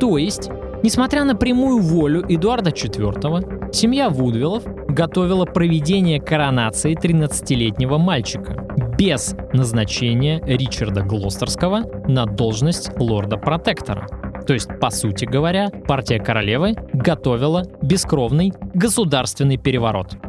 [0.00, 0.48] То есть,
[0.82, 8.66] несмотря на прямую волю Эдуарда IV, семья Вудвиллов готовила проведение коронации 13-летнего мальчика
[8.98, 14.08] без назначения Ричарда Глостерского на должность лорда-протектора.
[14.48, 20.16] То есть, по сути говоря, партия королевы готовила бескровный государственный переворот–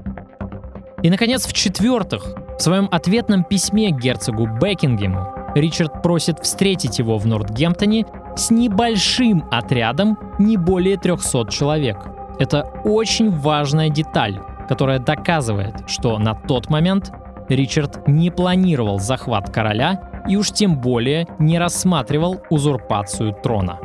[1.01, 8.05] и, наконец, в-четвертых, в своем ответном письме герцогу Бекингему Ричард просит встретить его в Нортгемптоне
[8.36, 11.97] с небольшим отрядом не более 300 человек.
[12.38, 17.12] Это очень важная деталь, которая доказывает, что на тот момент
[17.47, 23.79] Ричард не планировал захват короля и уж тем более не рассматривал узурпацию трона.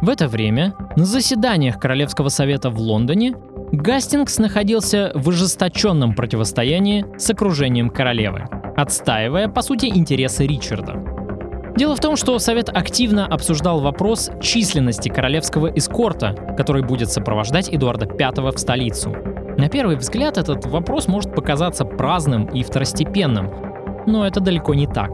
[0.00, 3.34] В это время на заседаниях Королевского совета в Лондоне
[3.72, 8.44] Гастингс находился в ожесточенном противостоянии с окружением королевы,
[8.76, 10.94] отстаивая, по сути, интересы Ричарда.
[11.76, 18.06] Дело в том, что Совет активно обсуждал вопрос численности королевского эскорта, который будет сопровождать Эдуарда
[18.06, 19.16] V в столицу.
[19.56, 23.50] На первый взгляд этот вопрос может показаться праздным и второстепенным,
[24.06, 25.10] но это далеко не так.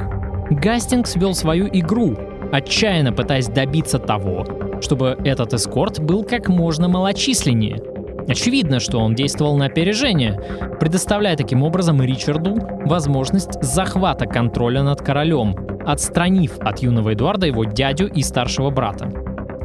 [0.50, 2.18] Гастингс вел свою игру,
[2.52, 4.44] отчаянно пытаясь добиться того,
[4.84, 7.82] чтобы этот эскорт был как можно малочисленнее–
[8.28, 10.40] Очевидно, что он действовал на опережение,
[10.80, 12.54] предоставляя таким образом Ричарду
[12.86, 15.54] возможность захвата контроля над королем,
[15.86, 19.10] отстранив от юного Эдуарда его дядю и старшего брата.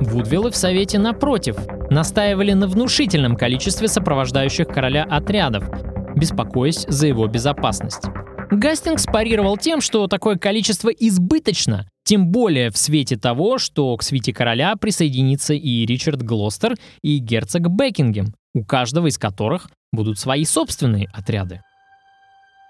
[0.02, 1.58] Вудвиллы в Совете, напротив,
[1.90, 5.70] настаивали на внушительном количестве сопровождающих короля отрядов,
[6.16, 8.06] беспокоясь за его безопасность.
[8.52, 14.34] Гастингс парировал тем, что такое количество избыточно, тем более в свете того, что к свите
[14.34, 21.08] короля присоединится и Ричард Глостер, и герцог Бекингем, у каждого из которых будут свои собственные
[21.14, 21.62] отряды.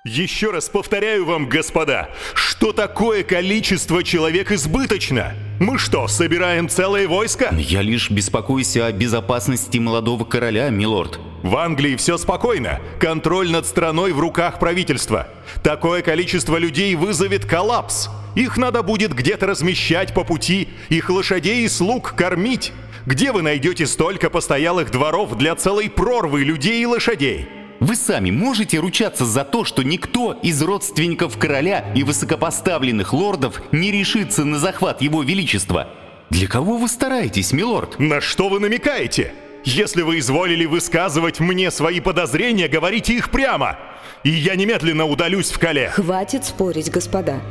[0.06, 5.34] Еще раз повторяю вам, господа, что такое количество человек избыточно?
[5.59, 7.53] Мы что, собираем целое войско?
[7.53, 11.19] Я лишь беспокоюсь о безопасности молодого короля, милорд.
[11.43, 12.79] В Англии все спокойно.
[13.01, 15.27] Контроль над страной в руках правительства.
[15.61, 18.09] Такое количество людей вызовет коллапс.
[18.35, 22.71] Их надо будет где-то размещать по пути, их лошадей и слуг кормить.
[23.05, 27.58] Где вы найдете столько постоялых дворов для целой прорвы людей и лошадей?
[27.79, 33.91] Вы сами можете ручаться за то, что никто из родственников короля и высокопоставленных лордов не
[33.91, 35.87] решится на захват его величества?
[36.29, 37.97] Для кого вы стараетесь, милорд?
[37.97, 39.33] На что вы намекаете?
[39.63, 43.77] Если вы изволили высказывать мне свои подозрения, говорите их прямо.
[44.23, 45.89] И я немедленно удалюсь в Кале.
[45.89, 47.41] Хватит спорить, господа.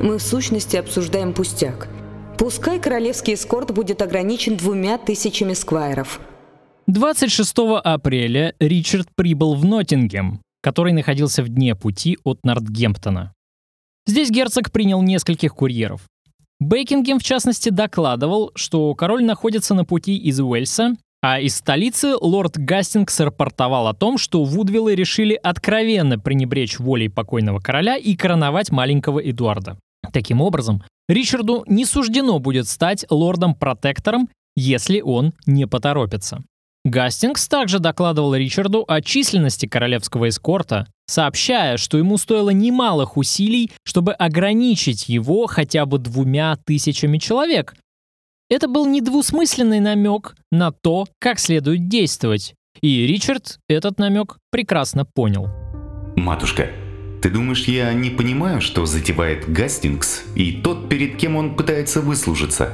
[0.00, 1.88] Мы в сущности обсуждаем пустяк.
[2.38, 6.20] Пускай королевский эскорт будет ограничен двумя тысячами сквайров.
[6.86, 13.32] 26 апреля Ричард прибыл в Ноттингем, который находился в дне пути от Нортгемптона.
[14.06, 16.02] Здесь герцог принял нескольких курьеров.
[16.58, 22.56] Бейкингем, в частности, докладывал, что король находится на пути из Уэльса, а из столицы лорд
[22.56, 29.20] Гастингс рапортовал о том, что Вудвиллы решили откровенно пренебречь волей покойного короля и короновать маленького
[29.20, 29.78] Эдуарда.
[30.12, 36.42] Таким образом, Ричарду не суждено будет стать лордом-протектором, если он не поторопится.
[36.84, 44.12] Гастингс также докладывал Ричарду о численности королевского эскорта, сообщая, что ему стоило немалых усилий, чтобы
[44.12, 47.74] ограничить его хотя бы двумя тысячами человек.
[48.48, 55.48] Это был недвусмысленный намек на то, как следует действовать, и Ричард этот намек прекрасно понял.
[56.16, 56.70] «Матушка,
[57.22, 62.72] ты думаешь, я не понимаю, что затевает Гастингс и тот, перед кем он пытается выслужиться?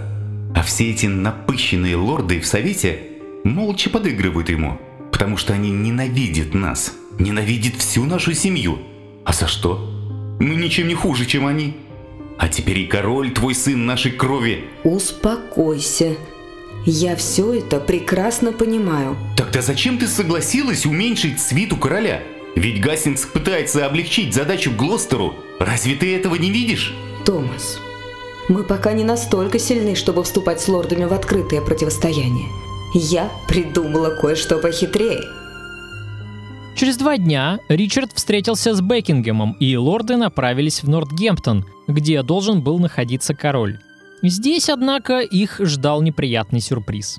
[0.55, 3.16] А все эти напыщенные лорды в Совете
[3.47, 4.79] молча подыгрывают ему,
[5.13, 8.79] потому что они ненавидят нас, ненавидят всю нашу семью.
[9.25, 9.91] А за что?
[10.39, 11.77] Мы ничем не хуже, чем они.
[12.39, 14.65] А теперь и король, твой сын нашей крови.
[14.85, 16.16] Успокойся.
[16.85, 19.16] Я все это прекрасно понимаю.
[19.37, 22.23] Тогда зачем ты согласилась уменьшить свиту короля?
[22.55, 25.35] Ведь Гастингс пытается облегчить задачу Глостеру.
[25.59, 26.95] Разве ты этого не видишь?
[27.25, 27.81] Томас,
[28.49, 32.49] мы пока не настолько сильны, чтобы вступать с лордами в открытое противостояние.
[32.95, 35.20] Я придумала кое-что похитрее.
[36.76, 42.78] Через два дня Ричард встретился с Бекингемом, и лорды направились в Нортгемптон, где должен был
[42.78, 43.78] находиться король.
[44.22, 47.18] Здесь, однако, их ждал неприятный сюрприз.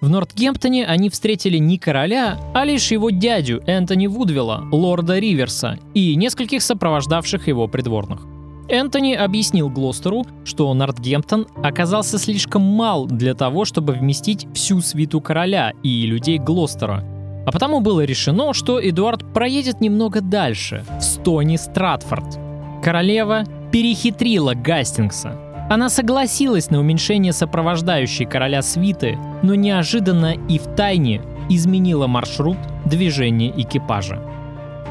[0.00, 6.14] В Нортгемптоне они встретили не короля, а лишь его дядю Энтони Вудвилла, лорда Риверса, и
[6.16, 8.35] нескольких сопровождавших его придворных.
[8.68, 15.72] Энтони объяснил Глостеру, что Нортгемптон оказался слишком мал для того, чтобы вместить всю свиту короля
[15.84, 17.04] и людей Глостера,
[17.46, 22.38] а потому было решено, что Эдуард проедет немного дальше, в Стони Стратфорд.
[22.82, 25.38] Королева перехитрила Гастингса.
[25.70, 33.52] Она согласилась на уменьшение сопровождающей короля свиты, но неожиданно и в тайне изменила маршрут движения
[33.56, 34.35] экипажа.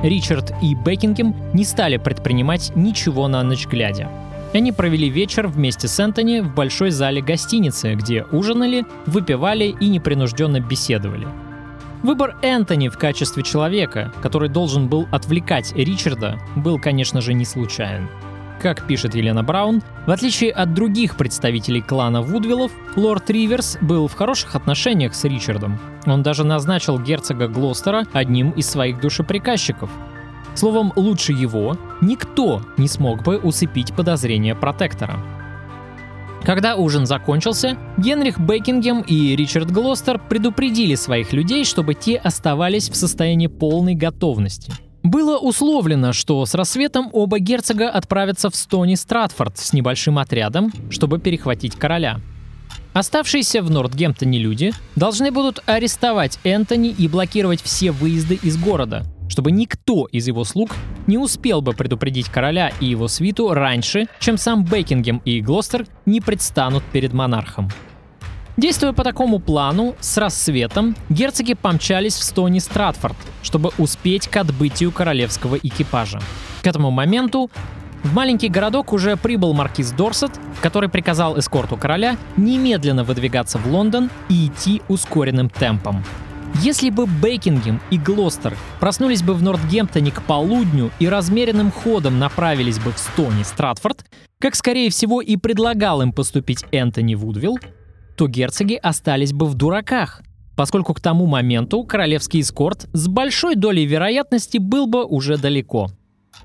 [0.04, 4.10] Ричард и Бекингем не стали предпринимать ничего на ночь глядя.
[4.54, 10.62] Они провели вечер вместе с Энтони в большой зале гостиницы, где ужинали, выпивали и непринужденно
[10.62, 11.28] беседовали.
[12.04, 18.08] Выбор Энтони в качестве человека, который должен был отвлекать Ричарда, был, конечно же, не случайен.
[18.62, 24.14] Как пишет Елена Браун, в отличие от других представителей клана Вудвиллов, лорд Риверс был в
[24.14, 25.80] хороших отношениях с Ричардом.
[26.06, 29.90] Он даже назначил герцога Глостера одним из своих душеприказчиков.
[30.56, 35.20] Словом, лучше его никто не смог бы усыпить подозрения протектора.
[36.44, 42.96] Когда ужин закончился, Генрих Бекингем и Ричард Глостер предупредили своих людей, чтобы те оставались в
[42.96, 44.72] состоянии полной готовности–
[45.06, 51.20] было условлено, что с рассветом оба герцога отправятся в Стони Стратфорд с небольшим отрядом, чтобы
[51.20, 52.20] перехватить короля.
[52.94, 59.52] Оставшиеся в Нортгемптоне люди должны будут арестовать Энтони и блокировать все выезды из города, чтобы
[59.52, 60.72] никто из его слуг
[61.06, 66.22] не успел бы предупредить короля и его свиту раньше, чем сам Бекингем и Глостер не
[66.22, 67.70] предстанут перед монархом.
[68.58, 74.94] Действуя по такому плану, с рассветом герцоги помчались в Стони Стратфорд, чтобы успеть к отбытию
[74.94, 76.22] королевского экипажа.
[76.64, 77.52] К этому моменту
[78.04, 80.32] в маленький городок уже прибыл маркиз Дорсет,
[80.62, 86.06] который приказал эскорту короля немедленно выдвигаться в Лондон и идти ускоренным темпом.
[86.62, 92.80] Если бы Бейкингем и Глостер проснулись бы в Нортгемптоне к полудню и размеренным ходом направились
[92.80, 94.06] бы в Стони Стратфорд,
[94.40, 97.60] как скорее всего и предлагал им поступить Энтони Вудвилл,
[98.16, 100.22] то герцоги остались бы в дураках,
[100.56, 105.90] поскольку к тому моменту королевский эскорт с большой долей вероятности был бы уже далеко.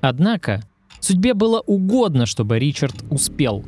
[0.01, 0.61] Однако,
[0.99, 3.63] судьбе было угодно, чтобы Ричард успел.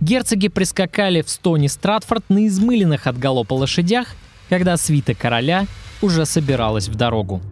[0.00, 4.14] Герцоги прискакали в Стони Стратфорд на измыленных от галопа лошадях,
[4.48, 5.66] когда свита короля
[6.00, 7.42] уже собиралась в дорогу.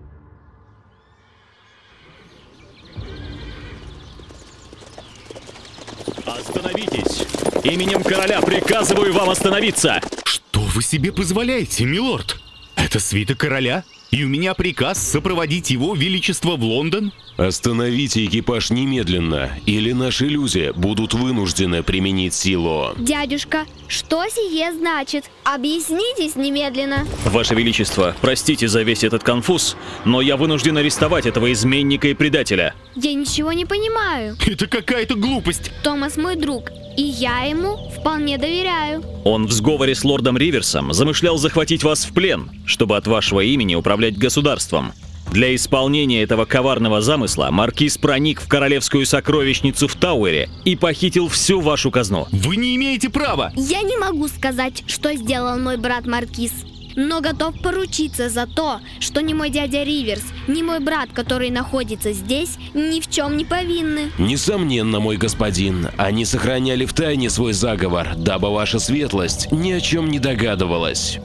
[6.25, 7.27] Остановитесь!
[7.67, 10.01] Именем короля приказываю вам остановиться!
[10.25, 12.41] Что вы себе позволяете, милорд?
[12.77, 13.83] Это свита короля?
[14.17, 17.13] И у меня приказ сопроводить его величество в Лондон?
[17.37, 22.95] Остановите экипаж немедленно, или наши люди будут вынуждены применить силу.
[22.97, 25.27] Дядюшка, что сие значит?
[25.45, 27.07] Объяснитесь немедленно.
[27.27, 32.75] Ваше Величество, простите за весь этот конфуз, но я вынужден арестовать этого изменника и предателя.
[32.95, 34.39] Я ничего не понимаю.
[34.47, 35.71] Это какая-то глупость.
[35.83, 39.05] Томас мой друг, и я ему вполне доверяю.
[39.25, 43.75] Он в сговоре с лордом Риверсом замышлял захватить вас в плен, чтобы от вашего имени
[43.75, 44.93] управлять государством.
[45.33, 51.61] Для исполнения этого коварного замысла маркиз проник в королевскую сокровищницу в Тауэре и похитил всю
[51.61, 52.29] вашу казну.
[52.31, 53.53] Вы не имеете права!
[53.57, 56.53] Я не могу сказать, что сделал мой брат маркиз
[56.97, 62.13] но готов поручиться за то, что ни мой дядя Риверс, ни мой брат, который находится
[62.13, 64.11] здесь, ни в чем не повинны.
[64.19, 70.11] Несомненно, мой господин, они сохраняли в тайне свой заговор, дабы ваша светлость ни о чем
[70.11, 71.21] не догадывалась.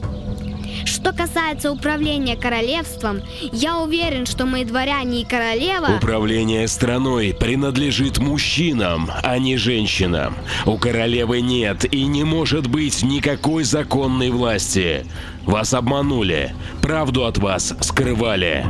[0.84, 3.22] Что касается управления королевством,
[3.52, 5.96] я уверен, что мои дворяне и королева...
[5.96, 10.36] Управление страной принадлежит мужчинам, а не женщинам.
[10.66, 15.06] У королевы нет и не может быть никакой законной власти.
[15.44, 18.64] Вас обманули, правду от вас скрывали.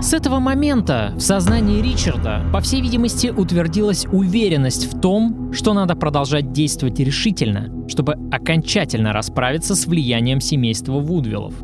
[0.00, 5.96] С этого момента в сознании Ричарда, по всей видимости, утвердилась уверенность в том, что надо
[5.96, 11.54] продолжать действовать решительно, чтобы окончательно расправиться с влиянием семейства Вудвиллов.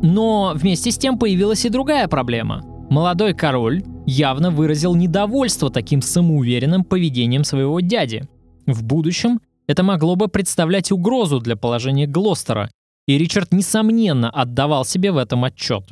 [0.00, 2.62] Но вместе с тем появилась и другая проблема.
[2.88, 8.28] Молодой король явно выразил недовольство таким самоуверенным поведением своего дяди.
[8.66, 12.70] В будущем это могло бы представлять угрозу для положения Глостера,
[13.06, 15.84] и Ричард несомненно отдавал себе в этом отчет.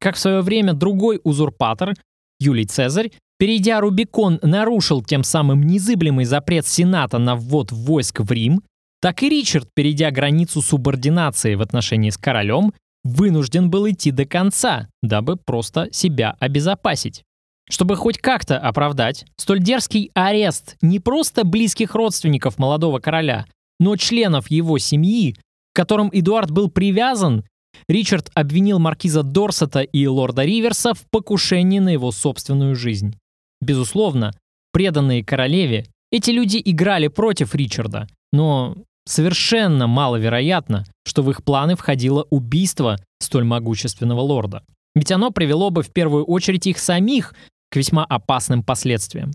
[0.00, 1.94] Как в свое время другой узурпатор,
[2.40, 8.62] Юлий Цезарь, перейдя Рубикон, нарушил тем самым незыблемый запрет Сената на ввод войск в Рим,
[9.00, 12.72] так и Ричард, перейдя границу субординации в отношении с королем,
[13.04, 17.22] вынужден был идти до конца, дабы просто себя обезопасить.
[17.68, 23.46] Чтобы хоть как-то оправдать столь дерзкий арест не просто близких родственников молодого короля,
[23.78, 27.44] но членов его семьи, к которым Эдуард был привязан,
[27.88, 33.16] Ричард обвинил маркиза Дорсета и лорда Риверса в покушении на его собственную жизнь.
[33.60, 34.32] Безусловно,
[34.72, 42.26] преданные королеве, эти люди играли против Ричарда, но совершенно маловероятно, что в их планы входило
[42.30, 44.62] убийство столь могущественного лорда.
[44.94, 47.34] Ведь оно привело бы в первую очередь их самих
[47.70, 49.32] к весьма опасным последствиям.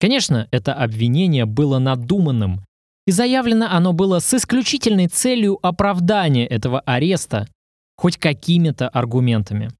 [0.00, 2.64] Конечно, это обвинение было надуманным,
[3.06, 7.48] и заявлено оно было с исключительной целью оправдания этого ареста
[7.96, 9.70] хоть какими-то аргументами.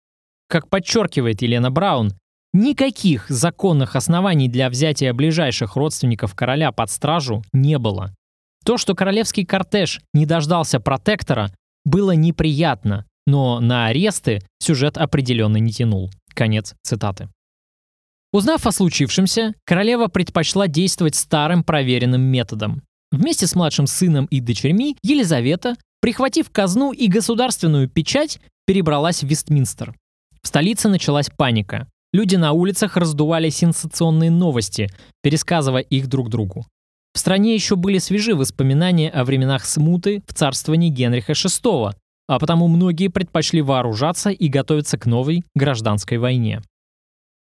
[0.49, 2.13] Как подчеркивает Елена Браун,
[2.53, 8.15] никаких законных оснований для взятия ближайших родственников короля под стражу не было.
[8.65, 11.53] То, что королевский кортеж не дождался протектора,
[11.85, 16.11] было неприятно, но на аресты сюжет определенно не тянул.
[16.35, 17.29] Конец цитаты.
[18.33, 22.83] Узнав о случившемся, королева предпочла действовать старым проверенным методом.
[23.11, 29.95] Вместе с младшим сыном и дочерьми Елизавета, прихватив казну и государственную печать, перебралась в Вестминстер.
[30.43, 31.87] В столице началась паника.
[32.13, 34.91] Люди на улицах раздували сенсационные новости,
[35.23, 36.67] пересказывая их друг другу.
[37.15, 41.93] В стране еще были свежи воспоминания о временах смуты в царствовании Генриха VI,
[42.29, 46.61] а потому многие предпочли вооружаться и готовиться к новой гражданской войне.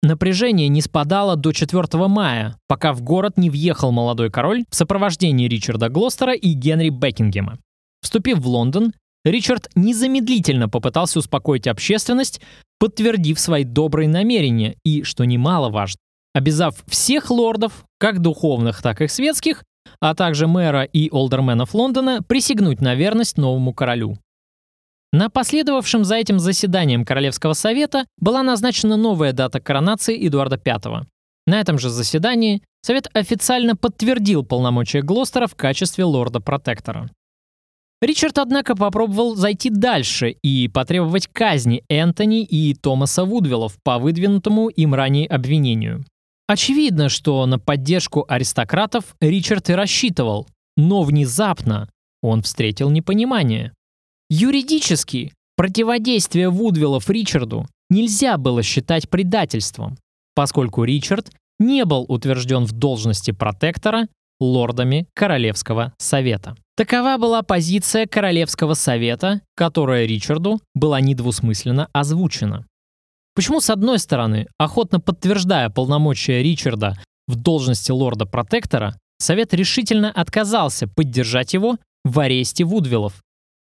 [0.03, 5.49] Напряжение не спадало до 4 мая, пока в город не въехал молодой король в сопровождении
[5.49, 7.59] Ричарда Глостера и Генри Бекингема.
[8.03, 8.93] Вступив в Лондон,
[9.25, 12.41] Ричард незамедлительно попытался успокоить общественность,
[12.79, 15.99] подтвердив свои добрые намерения и, что немаловажно,
[16.35, 19.65] обязав всех лордов, как духовных, так и светских,
[20.01, 24.17] а также мэра и олдерменов Лондона присягнуть на верность новому королю.
[25.13, 31.07] На последовавшем за этим заседанием Королевского совета была назначена новая дата коронации Эдуарда V.
[31.47, 37.11] На этом же заседании Совет официально подтвердил полномочия Глостера в качестве лорда-протектора.
[38.03, 44.95] Ричард, однако, попробовал зайти дальше и потребовать казни Энтони и Томаса Вудвиллов по выдвинутому им
[44.95, 46.05] ранее обвинению.
[46.49, 51.91] Очевидно, что на поддержку аристократов Ричард и рассчитывал, но внезапно
[52.23, 53.73] он встретил непонимание.
[54.31, 59.99] Юридически противодействие Вудвиллов Ричарду нельзя было считать предательством,
[60.35, 64.09] поскольку Ричард не был утвержден в должности протектора
[64.41, 66.57] лордами Королевского совета.
[66.77, 72.67] Такова была позиция Королевского совета, которая Ричарду была недвусмысленно озвучена.
[73.35, 76.97] Почему, с одной стороны, охотно подтверждая полномочия Ричарда
[77.29, 83.23] в должности лорда-протектора, Совет решительно отказался поддержать его в аресте Вудвиллов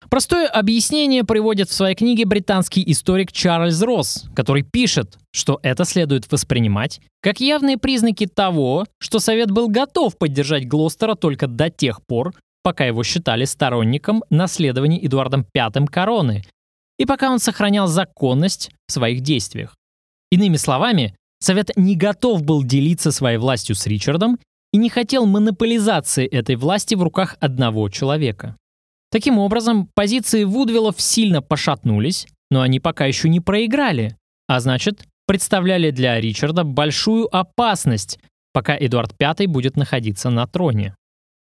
[0.10, 6.32] Простое объяснение приводит в своей книге британский историк Чарльз Росс, который пишет, что это следует
[6.32, 12.34] воспринимать как явные признаки того, что Совет был готов поддержать Глостера только до тех пор,
[12.64, 16.43] пока его считали сторонником наследования Эдуардом V короны,
[16.97, 19.76] и пока он сохранял законность в своих действиях.
[20.32, 24.39] Иными словами, Совет не готов был делиться своей властью с Ричардом
[24.72, 28.56] и не хотел монополизации этой власти в руках одного человека.
[29.14, 35.91] Таким образом, позиции Вудвиллов сильно пошатнулись, но они пока еще не проиграли, а значит, представляли
[35.91, 38.18] для Ричарда большую опасность,
[38.53, 40.95] пока Эдуард V будет находиться на троне.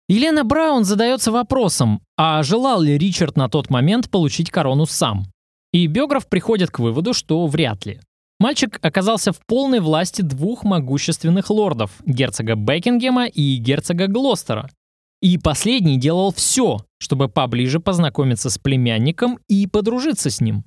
[0.09, 5.27] Елена Браун задается вопросом, а желал ли Ричард на тот момент получить корону сам?
[5.73, 8.01] И биограф приходит к выводу, что вряд ли.
[8.41, 14.69] Мальчик оказался в полной власти двух могущественных лордов– герцога Бекингема и герцога Глостера,
[15.25, 20.65] и последний делал все, чтобы поближе познакомиться с племянником и подружиться с ним.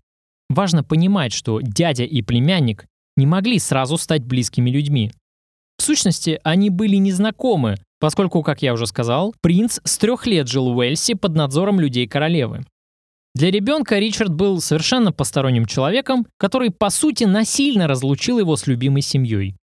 [0.50, 2.86] Важно понимать, что дядя и племянник
[3.16, 5.12] не могли сразу стать близкими людьми.
[5.80, 10.72] В сущности, они были незнакомы, поскольку, как я уже сказал, принц с трех лет жил
[10.72, 12.64] в Уэльсе под надзором людей королевы.
[13.34, 19.02] Для ребенка Ричард был совершенно посторонним человеком, который, по сути, насильно разлучил его с любимой
[19.02, 19.57] семьей.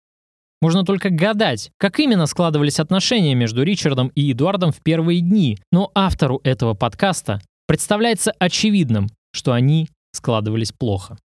[0.65, 5.91] Можно только гадать, как именно складывались отношения между Ричардом и Эдуардом в первые дни, но
[5.95, 11.19] автору этого подкаста представляется очевидным, что они складывались плохо.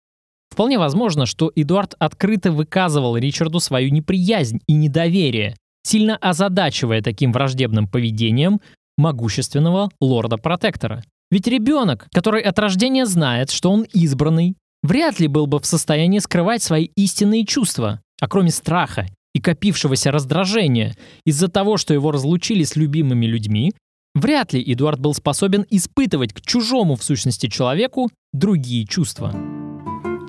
[0.51, 7.87] Вполне возможно, что Эдуард открыто выказывал Ричарду свою неприязнь и недоверие, сильно озадачивая таким враждебным
[7.87, 8.61] поведением
[8.97, 11.05] могущественного лорда-протектора.
[11.31, 16.19] Ведь ребенок, который от рождения знает, что он избранный, вряд ли был бы в состоянии
[16.19, 22.65] скрывать свои истинные чувства, а кроме страха и копившегося раздражения из-за того, что его разлучили
[22.65, 23.73] с любимыми людьми,
[24.15, 29.35] вряд ли Эдуард был способен испытывать к чужому в сущности человеку другие чувства.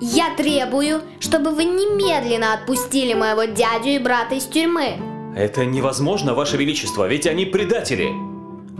[0.01, 4.97] Я требую, чтобы вы немедленно отпустили моего дядю и брата из тюрьмы.
[5.35, 8.09] Это невозможно, Ваше Величество, ведь они предатели.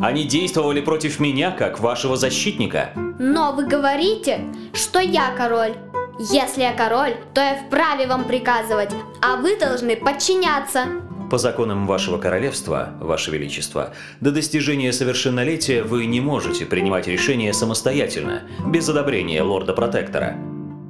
[0.02, 2.94] Они действовали против меня, как вашего защитника.
[3.20, 5.76] Но вы говорите, что я король.
[6.22, 8.90] Если я король, то я вправе вам приказывать,
[9.22, 10.84] а вы должны подчиняться.
[11.32, 18.42] По законам вашего королевства, ваше величество, до достижения совершеннолетия вы не можете принимать решения самостоятельно,
[18.68, 20.36] без одобрения лорда-протектора.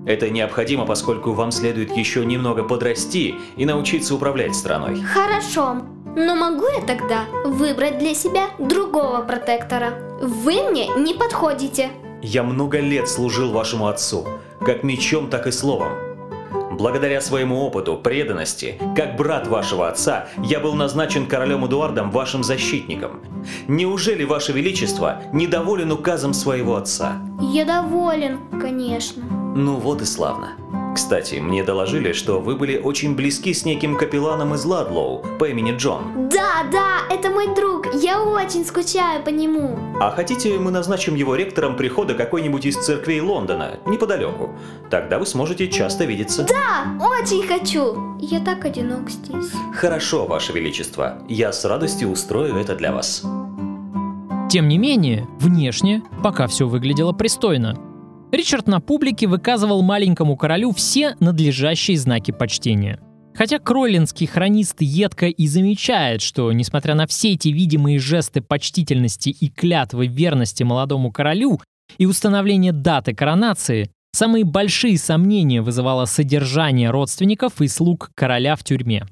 [0.07, 5.03] Это необходимо, поскольку вам следует еще немного подрасти и научиться управлять страной.
[5.03, 5.84] Хорошо,
[6.15, 9.93] но могу я тогда выбрать для себя другого протектора?
[10.21, 11.91] Вы мне не подходите.
[12.23, 14.27] Я много лет служил вашему отцу,
[14.66, 15.93] как мечом, так и словом.
[16.72, 23.20] Благодаря своему опыту, преданности, как брат вашего отца, я был назначен королем Эдуардом вашим защитником.
[23.68, 27.22] Неужели ваше величество недоволен указом своего отца?
[27.41, 29.24] Я доволен, конечно.
[29.60, 30.53] Ну вот и славно.
[30.95, 35.76] Кстати, мне доложили, что вы были очень близки с неким капелланом из Ладлоу по имени
[35.76, 36.30] Джон.
[36.32, 37.93] Да, да, это мой друг.
[37.93, 39.78] Я очень скучаю по нему.
[39.99, 44.51] А хотите, мы назначим его ректором прихода какой-нибудь из церквей Лондона, неподалеку?
[44.89, 46.47] Тогда вы сможете часто видеться.
[46.47, 48.18] Да, очень хочу.
[48.20, 49.51] Я так одинок здесь.
[49.76, 51.18] Хорошо, Ваше Величество.
[51.28, 53.24] Я с радостью устрою это для вас.
[54.49, 57.88] Тем не менее, внешне пока все выглядело пристойно.
[58.32, 62.99] Ричард на публике выказывал маленькому королю все надлежащие знаки почтения.
[63.34, 69.49] Хотя кролинский хронист едко и замечает, что, несмотря на все эти видимые жесты почтительности и
[69.49, 71.59] клятвы верности молодому королю
[71.97, 79.05] и установление даты коронации, самые большие сомнения вызывало содержание родственников и слуг короля в тюрьме.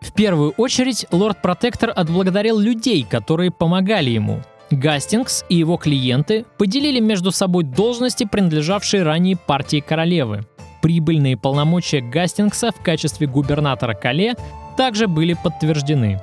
[0.00, 4.42] В первую очередь лорд-протектор отблагодарил людей, которые помогали ему.
[4.72, 10.46] Гастингс и его клиенты поделили между собой должности, принадлежавшие ранее партии королевы.
[10.80, 14.34] Прибыльные полномочия Гастингса в качестве губернатора Кале
[14.76, 16.20] также были подтверждены.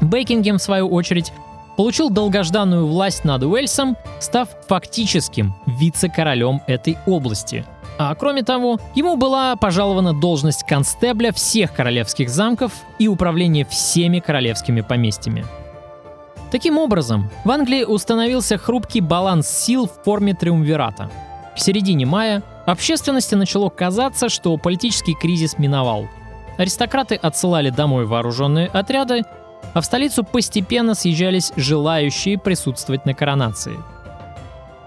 [0.00, 1.32] Бейкингем, в свою очередь,
[1.76, 7.64] получил долгожданную власть над Уэльсом, став фактическим вице-королем этой области.
[7.98, 14.80] А кроме того, ему была пожалована должность констебля всех королевских замков и управление всеми королевскими
[14.80, 15.44] поместьями.
[16.56, 21.10] Таким образом, в Англии установился хрупкий баланс сил в форме триумвирата.
[21.54, 26.08] В середине мая общественности начало казаться, что политический кризис миновал.
[26.56, 29.24] Аристократы отсылали домой вооруженные отряды,
[29.74, 33.76] а в столицу постепенно съезжались желающие присутствовать на коронации.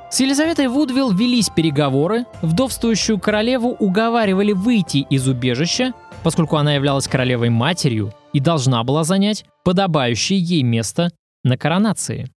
[0.10, 5.94] С Елизаветой Вудвилл велись переговоры, вдовствующую королеву уговаривали выйти из убежища,
[6.24, 11.12] поскольку она являлась королевой матерью и должна была занять подобающее ей место
[11.44, 12.30] на коронации.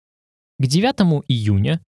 [0.59, 1.81] К 9 июня,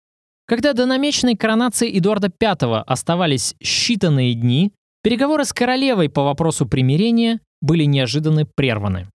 [0.45, 7.39] когда до намеченной коронации Эдуарда V оставались считанные дни, переговоры с королевой по вопросу примирения
[7.61, 9.07] были неожиданно прерваны.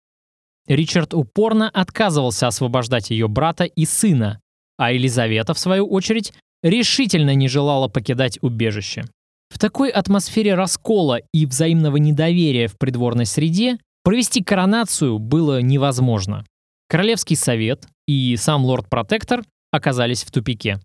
[0.67, 4.41] Ричард упорно отказывался освобождать ее брата и сына,
[4.77, 6.33] а Елизавета, в свою очередь,
[6.63, 9.05] решительно не желала покидать убежище.
[9.49, 16.45] В такой атмосфере раскола и взаимного недоверия в придворной среде провести коронацию было невозможно.
[16.91, 20.81] Королевский совет и сам лорд-протектор оказались в тупике.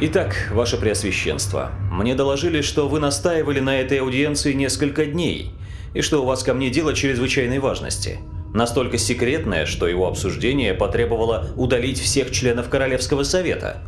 [0.00, 5.50] Итак, ваше преосвященство, мне доложили, что вы настаивали на этой аудиенции несколько дней,
[5.92, 8.18] и что у вас ко мне дело чрезвычайной важности.
[8.54, 13.82] Настолько секретное, что его обсуждение потребовало удалить всех членов Королевского совета.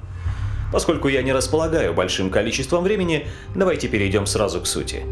[0.72, 5.04] Поскольку я не располагаю большим количеством времени, давайте перейдем сразу к сути.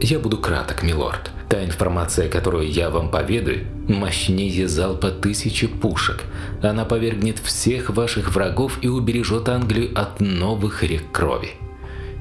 [0.00, 1.30] Я буду краток, милорд.
[1.48, 6.24] Та информация, которую я вам поведаю, мощнее залпа тысячи пушек.
[6.62, 11.52] Она повергнет всех ваших врагов и убережет Англию от новых рек крови.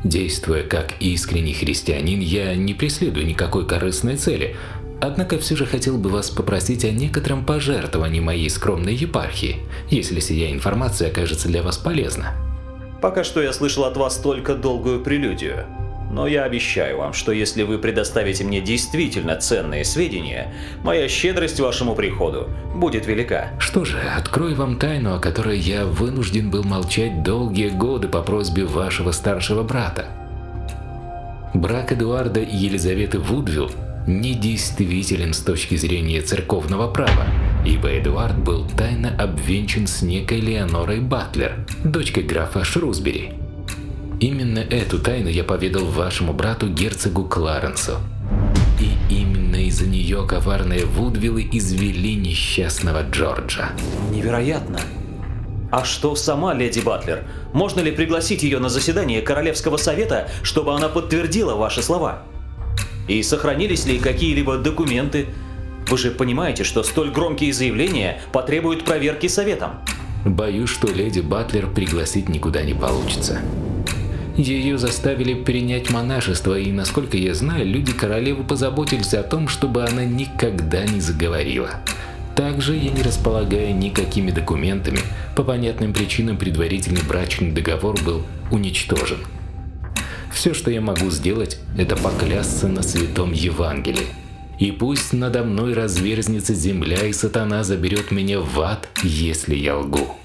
[0.03, 4.55] Действуя как искренний христианин, я не преследую никакой корыстной цели,
[5.01, 9.57] однако все же хотел бы вас попросить о некотором пожертвовании моей скромной епархии,
[9.89, 12.33] если сия информация окажется для вас полезна.
[13.01, 15.65] Пока что я слышал от вас только долгую прелюдию.
[16.09, 20.53] Но я обещаю вам, что если вы предоставите мне действительно ценные сведения,
[20.83, 23.49] моя щедрость вашему приходу будет велика.
[23.59, 28.65] Что же, открою вам тайну, о которой я вынужден был молчать долгие годы по просьбе
[28.65, 30.05] вашего старшего брата.
[31.53, 33.71] Брак Эдуарда и Елизаветы Вудвилл
[34.05, 37.27] недействителен с точки зрения церковного права,
[37.65, 43.33] ибо Эдуард был тайно обвенчан с некой Леонорой Батлер, дочкой графа Шрусбери.
[44.19, 47.97] Именно эту тайну я поведал вашему брату герцогу Кларенсу.
[48.79, 53.69] И именно из-за нее коварные Вудвиллы извели несчастного Джорджа.
[54.11, 54.79] Невероятно.
[55.69, 57.25] А что сама леди Батлер?
[57.53, 62.23] Можно ли пригласить ее на заседание Королевского совета, чтобы она подтвердила ваши слова?
[63.07, 65.27] И сохранились ли какие-либо документы?
[65.87, 69.71] Вы же понимаете, что столь громкие заявления потребуют проверки советом.
[70.25, 73.41] Боюсь, что леди Батлер пригласить никуда не получится.
[74.37, 80.05] Ее заставили принять монашество, и, насколько я знаю, люди королевы позаботились о том, чтобы она
[80.05, 81.71] никогда не заговорила.
[82.35, 84.99] Также я не располагаю никакими документами,
[85.35, 88.21] по понятным причинам предварительный брачный договор был
[88.51, 89.17] уничтожен.
[90.31, 94.05] Все, что я могу сделать, это поклясться на святом Евангелии.
[94.59, 100.15] И пусть надо мной разверзнется земля, и сатана заберет меня в ад, если я лгу.